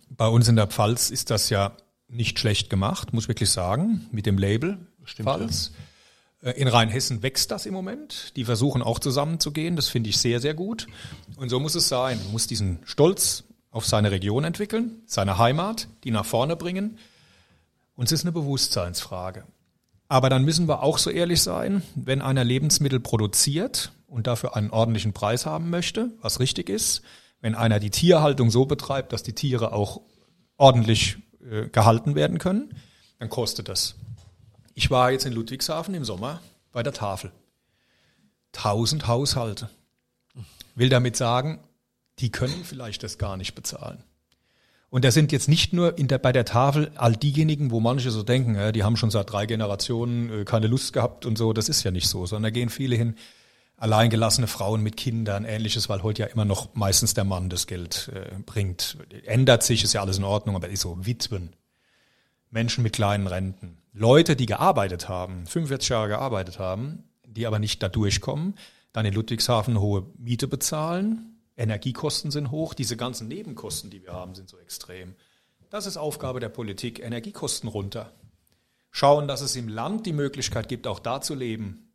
[0.10, 1.74] Bei uns in der Pfalz ist das ja
[2.08, 5.72] nicht schlecht gemacht, muss ich wirklich sagen, mit dem Label Pfalz.
[6.42, 8.36] Äh, In Rheinhessen wächst das im Moment.
[8.36, 9.76] Die versuchen auch zusammenzugehen.
[9.76, 10.88] Das finde ich sehr, sehr gut.
[11.38, 12.20] Und so muss es sein.
[12.24, 16.98] Man muss diesen Stolz auf seine Region entwickeln, seine Heimat, die nach vorne bringen.
[17.96, 19.44] Und es ist eine Bewusstseinsfrage.
[20.08, 24.70] Aber dann müssen wir auch so ehrlich sein, wenn einer Lebensmittel produziert und dafür einen
[24.70, 27.02] ordentlichen Preis haben möchte, was richtig ist,
[27.42, 30.02] wenn einer die Tierhaltung so betreibt, dass die Tiere auch
[30.56, 31.18] ordentlich
[31.50, 32.74] äh, gehalten werden können,
[33.20, 33.96] dann kostet das.
[34.74, 36.42] Ich war jetzt in Ludwigshafen im Sommer
[36.72, 37.32] bei der Tafel.
[38.52, 39.70] Tausend Haushalte.
[40.76, 41.60] Will damit sagen,
[42.20, 44.04] die können vielleicht das gar nicht bezahlen.
[44.90, 48.24] Und da sind jetzt nicht nur der, bei der Tafel all diejenigen, wo manche so
[48.24, 51.52] denken, die haben schon seit drei Generationen äh, keine Lust gehabt und so.
[51.54, 53.16] Das ist ja nicht so, sondern da gehen viele hin,
[53.78, 58.12] alleingelassene Frauen mit Kindern, ähnliches, weil heute ja immer noch meistens der Mann das Geld
[58.14, 58.98] äh, bringt.
[59.26, 61.56] Ändert sich, ist ja alles in Ordnung, aber ist so Witwen,
[62.50, 67.82] Menschen mit kleinen Renten, Leute, die gearbeitet haben, 45 Jahre gearbeitet haben, die aber nicht
[67.82, 68.56] da durchkommen,
[68.94, 74.36] dann in Ludwigshafen hohe Miete bezahlen, Energiekosten sind hoch, diese ganzen Nebenkosten, die wir haben,
[74.36, 75.16] sind so extrem.
[75.70, 78.14] Das ist Aufgabe der Politik, Energiekosten runter.
[78.92, 81.87] Schauen, dass es im Land die Möglichkeit gibt, auch da zu leben.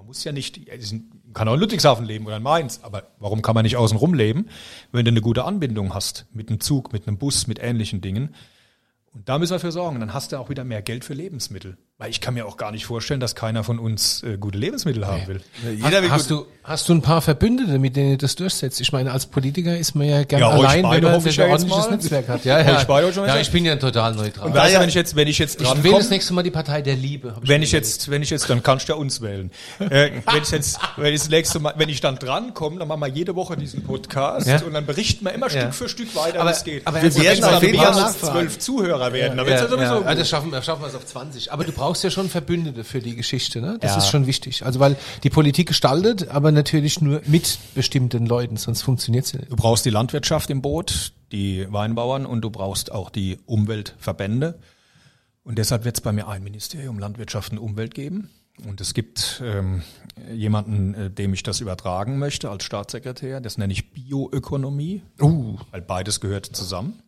[0.00, 3.42] Man muss ja nicht, man kann auch in Ludwigshafen leben oder in Mainz, aber warum
[3.42, 4.46] kann man nicht außenrum leben,
[4.92, 8.34] wenn du eine gute Anbindung hast, mit einem Zug, mit einem Bus, mit ähnlichen Dingen.
[9.12, 10.00] Und da müssen wir für sorgen.
[10.00, 11.76] Dann hast du auch wieder mehr Geld für Lebensmittel.
[12.00, 15.06] Weil ich kann mir auch gar nicht vorstellen, dass keiner von uns äh, gute Lebensmittel
[15.06, 15.42] haben will.
[15.76, 18.80] Jeder will hast, du, hast du ein paar Verbündete, mit denen du das durchsetzt?
[18.80, 21.52] Ich meine, als Politiker ist man ja gerne Ja, allein, wenn man ich ein ja
[21.52, 21.90] ordentliches.
[21.90, 22.46] Netzwerk hat.
[22.46, 23.12] Ja, ja.
[23.12, 24.46] schon ja, ich bin ja total neutral.
[24.46, 26.10] Und weißt du, ja- wenn ich jetzt, wenn ich jetzt ich dran wähle komme, das
[26.10, 27.34] nächste Mal die Partei der Liebe.
[27.42, 29.50] ich wenn ich jetzt, wenn ich jetzt, dann kannst du ja uns wählen.
[29.78, 32.88] äh, wenn ich jetzt, wenn ich das nächste Mal, wenn ich dann dran komme, dann
[32.88, 34.62] machen wir jede Woche diesen Podcast Ja.
[34.62, 35.60] und dann berichten wir immer Ja.
[35.60, 36.86] Stück für Stück weiter, wie es geht.
[36.86, 39.36] aber wir werden auf jeden Fall zwölf Zuhörer werden.
[39.36, 40.14] Ja, ja ja.
[40.14, 41.52] das schaffen, wir schaffen wir es auf 20.
[41.52, 43.78] Aber du brauchst ja schon Verbündete für die Geschichte, ne?
[43.80, 43.98] Das Ja.
[43.98, 44.64] ist schon wichtig.
[44.64, 49.50] Also weil die Politik gestaltet, aber natürlich nur mit bestimmten Leuten, sonst funktioniert sie nicht.
[49.50, 54.58] Du brauchst die Landwirtschaft im Boot, die Weinbauern und du brauchst auch die Umweltverbände.
[55.42, 58.30] Und deshalb wird es bei mir ein Ministerium Landwirtschaft und Umwelt geben.
[58.66, 59.82] Und es gibt ähm,
[60.32, 63.40] jemanden, äh, dem ich das übertragen möchte als Staatssekretär.
[63.40, 65.56] Das nenne ich Bioökonomie, uh.
[65.70, 67.02] weil beides gehört zusammen.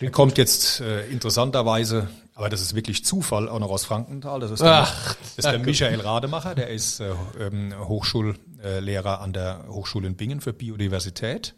[0.00, 4.40] Er kommt jetzt äh, interessanterweise, aber das ist wirklich Zufall, auch noch aus Frankenthal.
[4.40, 9.32] Das ist der, Ach, das ist der Michael Rademacher, der ist äh, ähm, Hochschullehrer an
[9.32, 11.54] der Hochschule in Bingen für Biodiversität.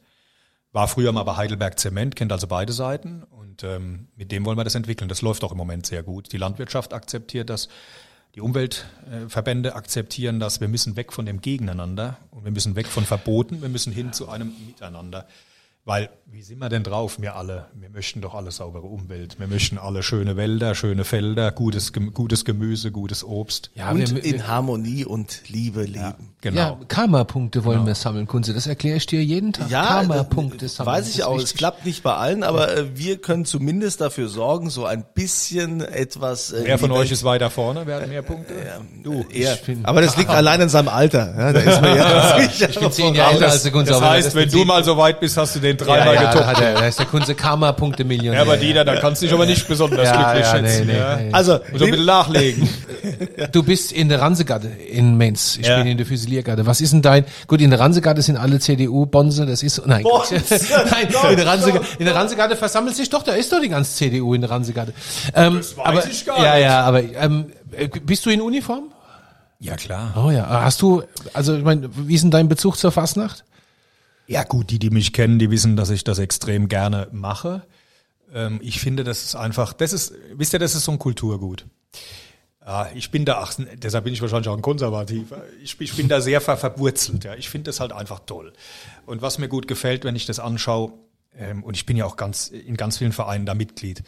[0.72, 3.22] War früher mal bei Heidelberg Zement, kennt also beide Seiten.
[3.22, 5.08] Und ähm, mit dem wollen wir das entwickeln.
[5.08, 6.30] Das läuft auch im Moment sehr gut.
[6.32, 7.68] Die Landwirtschaft akzeptiert das.
[8.34, 10.60] Die Umweltverbände akzeptieren das.
[10.60, 13.62] Wir müssen weg von dem Gegeneinander und wir müssen weg von Verboten.
[13.62, 15.26] Wir müssen hin zu einem Miteinander.
[15.86, 17.66] Weil, wie sind wir denn drauf, wir alle?
[17.74, 19.38] Wir möchten doch alle saubere Umwelt.
[19.38, 23.70] Wir möchten alle schöne Wälder, schöne Felder, gutes, gutes Gemüse, gutes Obst.
[23.76, 26.34] Ja, und wir, in Harmonie und Liebe leben.
[26.40, 26.56] Genau.
[26.60, 28.52] ja Karma-Punkte wollen wir sammeln, Kunze.
[28.52, 29.70] Das erkläre ich dir jeden Tag.
[29.70, 30.96] Ja, Karma-Punkte das sammeln.
[30.96, 31.38] weiß ich auch.
[31.40, 35.80] Es klappt nicht bei allen, aber äh, wir können zumindest dafür sorgen, so ein bisschen
[35.80, 36.52] etwas.
[36.52, 37.82] Äh, Wer von in euch ist weiter vorne?
[37.86, 38.54] Wer hat mehr Punkte?
[39.04, 39.54] Du, er.
[39.54, 41.32] bin- Aber das liegt allein an seinem Alter.
[41.38, 42.70] Ja, da ist man ja sicher.
[42.70, 43.92] Ich bin zehn Jahre älter als der Kunze.
[43.92, 46.30] Das heißt, wenn du mal so weit bist, hast du den ja, dreimal ja, da,
[46.30, 46.46] getoppt.
[46.46, 48.34] hat er, da ist der Kunze Karma-Punkte-Millionär.
[48.34, 50.86] Ja, aber Dieter, da kannst du dich aber nicht besonders Ja, glücklich ja, nee, schätzen.
[50.86, 51.16] nee, ja.
[51.16, 51.32] nee.
[51.32, 52.68] Also, Muss ein bisschen nachlegen.
[53.52, 55.58] Du bist in der Ransegatte in Mainz.
[55.60, 55.78] Ich Ja.
[55.78, 56.66] bin in der Füsiliergatte.
[56.66, 60.32] Was ist denn dein, gut, in der Ransegatte sind alle CDU-Bonze, das ist, nein, Quatsch.
[60.90, 63.92] nein, in der, Ransegatte, in der Ransegatte versammelt sich doch, da ist doch die ganze
[63.94, 64.92] CDU in der Ransegatte.
[65.34, 66.64] Ähm, Das weiß aber, ich gar ja, nicht.
[66.64, 68.84] Ja, aber, ähm, äh, bist du in Uniform?
[69.60, 70.12] Ja, klar.
[70.16, 71.02] Oh ja, hast du,
[71.32, 73.44] also, ich meine, wie ist denn dein Bezug zur Fastnacht?
[74.26, 77.66] Ja gut, die, die mich kennen, die wissen, dass ich das extrem gerne mache.
[78.32, 81.66] Ähm, ich finde, das ist einfach, das ist, wisst ihr, das ist so ein Kulturgut.
[82.64, 85.44] Ja, ich bin da, ach, deshalb bin ich wahrscheinlich auch ein Konservativer.
[85.62, 87.22] Ich, ich bin da sehr ver, verwurzelt.
[87.24, 87.34] Ja.
[87.36, 88.52] Ich finde das halt einfach toll.
[89.06, 90.92] Und was mir gut gefällt, wenn ich das anschaue,
[91.38, 94.02] ähm, und ich bin ja auch ganz in ganz vielen Vereinen da Mitglied,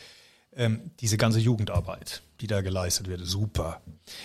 [0.57, 3.81] ähm, diese ganze Jugendarbeit, die da geleistet wird, super.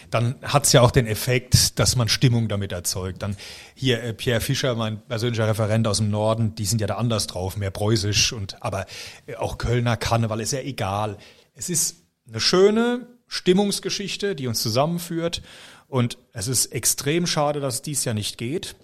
[0.09, 3.22] Dann hat's ja auch den Effekt, dass man Stimmung damit erzeugt.
[3.22, 3.36] Dann
[3.74, 7.28] hier äh, Pierre Fischer, mein persönlicher Referent aus dem Norden, die sind ja da anders
[7.28, 8.86] drauf, mehr preußisch und aber
[9.26, 11.18] äh, auch Kölner Karneval ist ja egal.
[11.55, 15.41] Es ist eine schöne Stimmungsgeschichte, die uns zusammenführt
[15.88, 18.76] und es ist extrem schade, dass es dies Jahr nicht geht.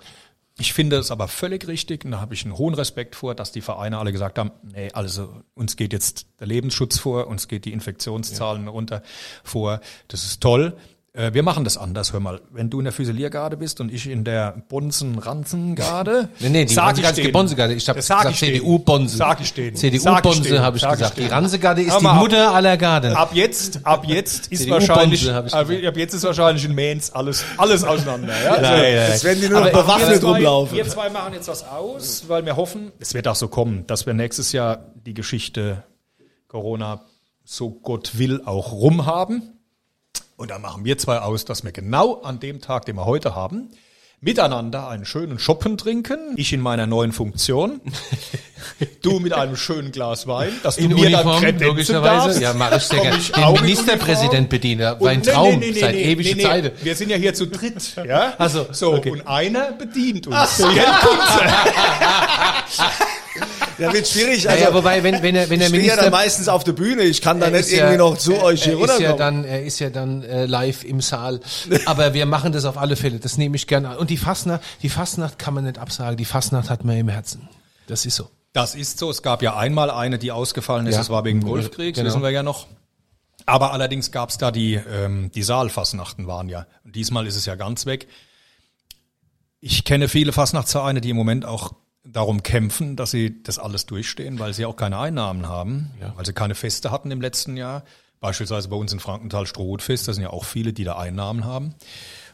[0.59, 3.53] Ich finde es aber völlig richtig und da habe ich einen hohen Respekt vor, dass
[3.53, 7.63] die Vereine alle gesagt haben, nee, also uns geht jetzt der Lebensschutz vor, uns geht
[7.63, 9.01] die Infektionszahlen runter
[9.43, 9.79] vor.
[10.09, 10.75] Das ist toll.
[11.19, 12.39] Äh, Wir machen das anders, hör mal.
[12.49, 16.29] Wenn du in der Füsiliergarde bist und ich in der Bonzen-Ranzen-Garde.
[16.39, 17.33] Nee, nee, die sag ich Ransegatte, die denen.
[17.33, 17.73] Bonsegarde.
[17.73, 18.37] Ich habe gesagt ich.
[18.39, 19.17] CDU-Bonse.
[19.17, 20.61] Sag ich ich CDU-Bonse denen.
[20.61, 21.17] habe ich Sag ich gesagt.
[21.17, 21.33] Die denen.
[21.33, 23.13] Ransegarde ist Hör die mal, ab- Mutter aller Garden.
[23.13, 25.33] Ab jetzt, ab jetzt ist wahrscheinlich, ich
[25.87, 28.33] ab, jetzt ist wahrscheinlich in Mainz alles, alles auseinander.
[28.41, 28.51] Ja?
[28.53, 30.77] Also, Jetzt werden die nur noch Aber bewaffnet wir zwei, rumlaufen.
[30.77, 34.05] wir zwei machen jetzt was aus, weil wir hoffen, es wird auch so kommen, dass
[34.05, 35.83] wir nächstes Jahr die Geschichte
[36.47, 37.01] Corona,
[37.43, 39.43] so Gott will, auch rum haben.
[40.39, 43.35] Und dann machen wir zwei aus, dass wir genau an dem Tag, den wir heute
[43.35, 43.71] haben,
[44.21, 46.33] miteinander einen schönen Schoppen trinken.
[46.37, 47.81] Ich in meiner neuen Funktion.
[49.01, 52.27] Du mit einem schönen Glas Wein, dass du in mir Uniform, dann logischerweise.
[52.27, 52.41] darfst.
[52.41, 53.17] Ja, mache ich sehr gerne.
[53.17, 54.99] Den Ministerpräsident bedienen.
[54.99, 56.43] War ein nee, Traum nee, nee, seit nee, ewiger nee, nee.
[56.43, 56.71] Zeiten.
[56.83, 58.33] Wir sind ja hier zu dritt, ja?
[58.37, 59.11] Ach so, okay.
[59.11, 60.61] und einer bedient uns.
[63.79, 64.49] Ja, wird schwierig.
[64.49, 66.63] Also, ja, wobei, wenn, wenn er, wenn er ich stehe ja Minister, dann meistens auf
[66.63, 67.03] der Bühne.
[67.03, 69.17] Ich kann da nicht irgendwie ja- noch zu euch hier er ist ja runterkommen.
[69.17, 71.39] dann, er ist ja dann äh, live im Saal.
[71.85, 73.19] Aber wir machen das auf alle Fälle.
[73.19, 73.97] Das nehme ich gerne an.
[73.97, 76.17] Und die Fastnacht, die Fastnacht kann man nicht absagen.
[76.17, 77.47] Die Fastnacht hat man im Herzen.
[77.87, 78.29] Das ist so.
[78.53, 79.09] Das ist so.
[79.09, 80.93] Es gab ja einmal eine, die ausgefallen ist.
[80.95, 80.99] Ja.
[81.01, 82.07] Das war wegen Golfkriegs, Genau.
[82.09, 82.67] wissen wir ja noch.
[83.45, 86.67] Aber allerdings gab es da die, ähm, die Saalfasnachten waren ja.
[86.83, 88.07] Und diesmal ist es ja ganz weg.
[89.61, 91.73] Ich kenne viele Fastnachtsvereine, die im Moment auch
[92.11, 96.13] darum kämpfen, dass sie das alles durchstehen, weil sie auch keine Einnahmen haben, Ja.
[96.15, 97.83] weil sie keine Feste hatten im letzten Jahr.
[98.19, 101.75] Beispielsweise bei uns in Frankenthal Strohhutfest, da sind ja auch viele, die da Einnahmen haben.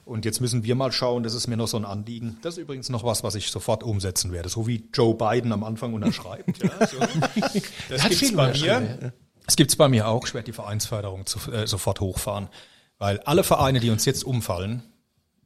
[0.04, 2.38] Und jetzt müssen wir mal schauen, das ist mir noch so ein Anliegen.
[2.44, 5.64] Das ist übrigens noch was, was ich sofort umsetzen werde, so wie Joe Biden am
[5.64, 6.62] Anfang unterschreibt.
[6.64, 6.98] ja, so.
[7.90, 9.14] Das Hat gibt's bei mir.
[9.46, 10.26] Das gibt's bei mir auch.
[10.28, 12.50] Ich werde die Vereinsförderung zu, äh, sofort hochfahren.
[12.98, 14.84] Weil alle Vereine, die uns jetzt umfallen,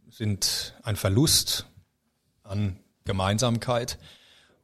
[0.09, 1.65] sind ein Verlust
[2.43, 3.97] an Gemeinsamkeit.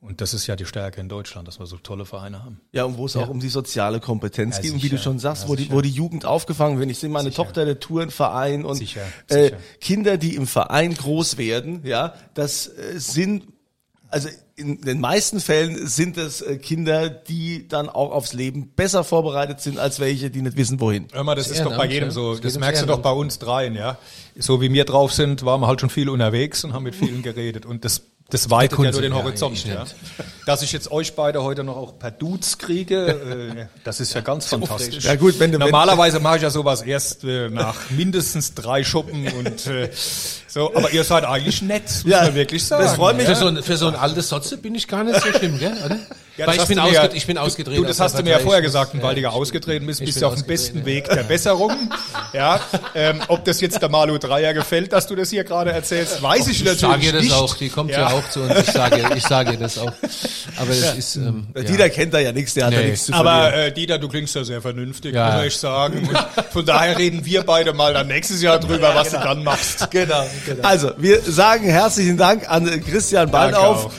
[0.01, 2.61] Und das ist ja die Stärke in Deutschland, dass wir so tolle Vereine haben.
[2.71, 5.17] Ja, und wo es auch um die soziale Kompetenz Ja, geht und wie du schon
[5.17, 6.91] sagst, Ja, wo, die, wo die Jugend aufgefangen wird.
[6.91, 7.43] Ich sehe meine Sicher.
[7.43, 9.57] Tochter, der Tourenverein und Sicher, Äh, sicher.
[9.81, 13.47] Kinder, die im Verein groß werden, ja, das äh, sind,
[14.09, 19.03] also in den meisten Fällen sind es äh, Kinder, die dann auch aufs Leben besser
[19.03, 21.07] vorbereitet sind als welche, die nicht wissen, wohin.
[21.11, 22.11] Hör mal, das, Das ist doch bei jedem ja.
[22.11, 22.35] so.
[22.35, 23.97] Das ums merkst du doch bei uns dreien, ja.
[24.37, 27.21] So wie wir drauf sind, waren wir halt schon viel unterwegs und haben mit vielen
[27.23, 27.65] geredet.
[27.65, 29.65] Und das, das weitet ja nur den Horizont.
[29.65, 29.85] Ja.
[30.45, 33.07] Dass ich jetzt euch beide heute noch auch per Dudes kriege,
[33.57, 35.03] äh, das ist ja ganz fantastisch.
[35.03, 39.27] Ja, gut, wenn du- Normalerweise mache ich ja sowas erst äh, nach mindestens drei Schuppen
[39.31, 39.89] und äh,
[40.47, 40.73] so.
[40.75, 42.83] Aber ihr seid eigentlich nett, muss Ja, man wirklich sagen.
[42.83, 43.27] das freut mich.
[43.27, 45.77] Für, so ein, für so ein altes Sotze bin ich gar nicht so schlimm, gell?
[45.85, 45.99] Oder?
[46.37, 47.77] Ja, Weil das ich bin, hast du mir ja- ich bin ausgedreht.
[47.77, 49.85] Du, das hast du mir ja vorher Ich gesagt, muss- weil du ja ich- ausgetreten
[49.87, 50.85] bist, ich bist du auf dem ausgetreten, besten ja.
[50.85, 51.71] Weg der Besserung.
[52.33, 52.59] Ja,
[52.93, 56.47] ähm, ob das jetzt der Malu Dreier gefällt, dass du das hier gerade erzählst, weiß
[56.47, 57.33] ich Ich natürlich sage ihr das nicht.
[57.33, 57.99] auch, die kommt ja.
[57.99, 58.07] Ja.
[58.07, 58.53] auch zu uns.
[58.67, 59.93] Ich sage, ich sage ihr das auch.
[60.57, 61.63] Aber es ist, ähm, ja.
[61.63, 62.85] Dieter kennt da ja nichts, der hat da Nee.
[62.87, 63.35] nichts zu verlieren.
[63.37, 65.37] Aber äh, Dieter, du klingst ja sehr vernünftig, Ja.
[65.37, 65.99] muss ich sagen.
[66.09, 66.17] Und
[66.51, 69.89] von daher reden wir beide mal dann nächstes Jahr drüber, was du dann machst.
[69.91, 70.25] Genau,
[70.63, 73.93] Also, wir sagen herzlichen Dank an Christian Baldauf,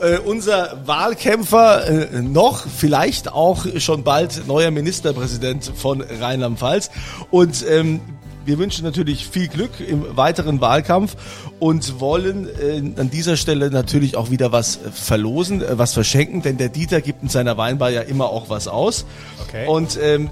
[0.00, 6.90] äh, unser Wahlkämpfer, äh, noch vielleicht auch schon bald neuer Ministerpräsident von Rheinland-Pfalz.
[7.30, 8.00] Und ähm,
[8.44, 11.16] wir wünschen natürlich viel Glück im weiteren Wahlkampf
[11.58, 16.56] und wollen äh, an dieser Stelle natürlich auch wieder was verlosen, äh, was verschenken, denn
[16.56, 19.04] der Dieter gibt in seiner Weinbar ja immer auch was aus.
[19.46, 19.66] Okay.
[19.66, 20.30] Und ähm,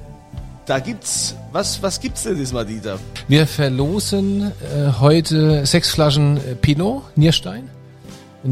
[0.67, 2.99] da gibt's, was, was gibt's denn diesmal, Dieter?
[3.27, 7.71] Wir verlosen äh, heute sechs Flaschen äh, Pinot, Nierstein.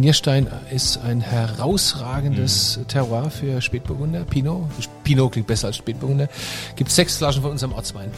[0.01, 4.25] Nierstein ist ein herausragendes Terroir für Spätburgunder.
[4.25, 4.69] Pinot.
[5.05, 6.29] Pinot klingt besser als Spätburgunder.
[6.77, 8.11] Gibt sechs Flaschen von unserem Ortswein.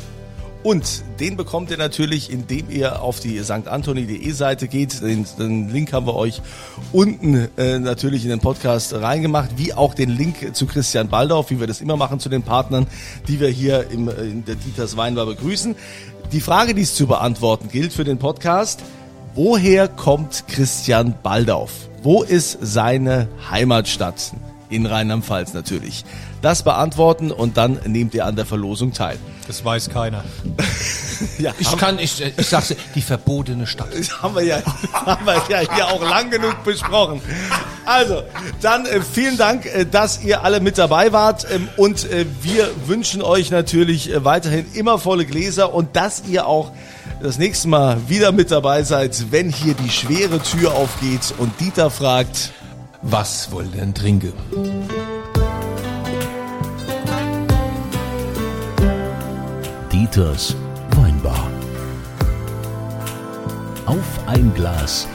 [0.65, 5.01] Und den bekommt ihr natürlich, indem ihr auf die stantoni.de Seite geht.
[5.01, 6.43] Den, den Link haben wir euch
[6.93, 11.61] unten äh, natürlich in den Podcast reingemacht, wie auch den Link zu Christian Baldauf, wie
[11.61, 12.89] wir das immer machen zu den Partnern,
[13.29, 15.77] die wir hier im, äh, in der Dieters Weinbar begrüßen.
[16.33, 18.83] Die Frage, die es zu beantworten gilt für den Podcast,
[19.39, 21.71] woher kommt Christian Baldauf?
[22.03, 24.33] Wo ist seine Heimatstadt?
[24.69, 26.05] In Rheinland-Pfalz natürlich.
[26.43, 29.17] Das beantworten und dann nehmt ihr an der Verlosung teil.
[29.47, 30.25] Das weiß keiner.
[31.37, 33.89] Ja, Ich kann, ich, ich sag's dir, die verbotene Stadt.
[33.93, 34.63] Das haben wir ja,
[34.93, 37.21] haben wir ja hier auch lang genug besprochen.
[37.85, 38.23] Also,
[38.61, 42.71] dann äh, vielen Dank, äh, dass ihr alle mit dabei wart ähm, und äh, wir
[42.87, 46.71] wünschen euch natürlich äh, weiterhin immer volle Gläser und dass ihr auch
[47.21, 51.91] das nächste Mal wieder mit dabei seid, wenn hier die schwere Tür aufgeht und Dieter
[51.91, 52.53] fragt,
[53.03, 54.33] Was wollen denn trinken?
[59.93, 60.57] Dieters
[60.97, 61.49] Weinbar.
[63.87, 65.07] Auf ein Glas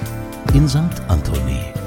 [0.53, 0.79] in St.
[1.07, 1.82] Anthony.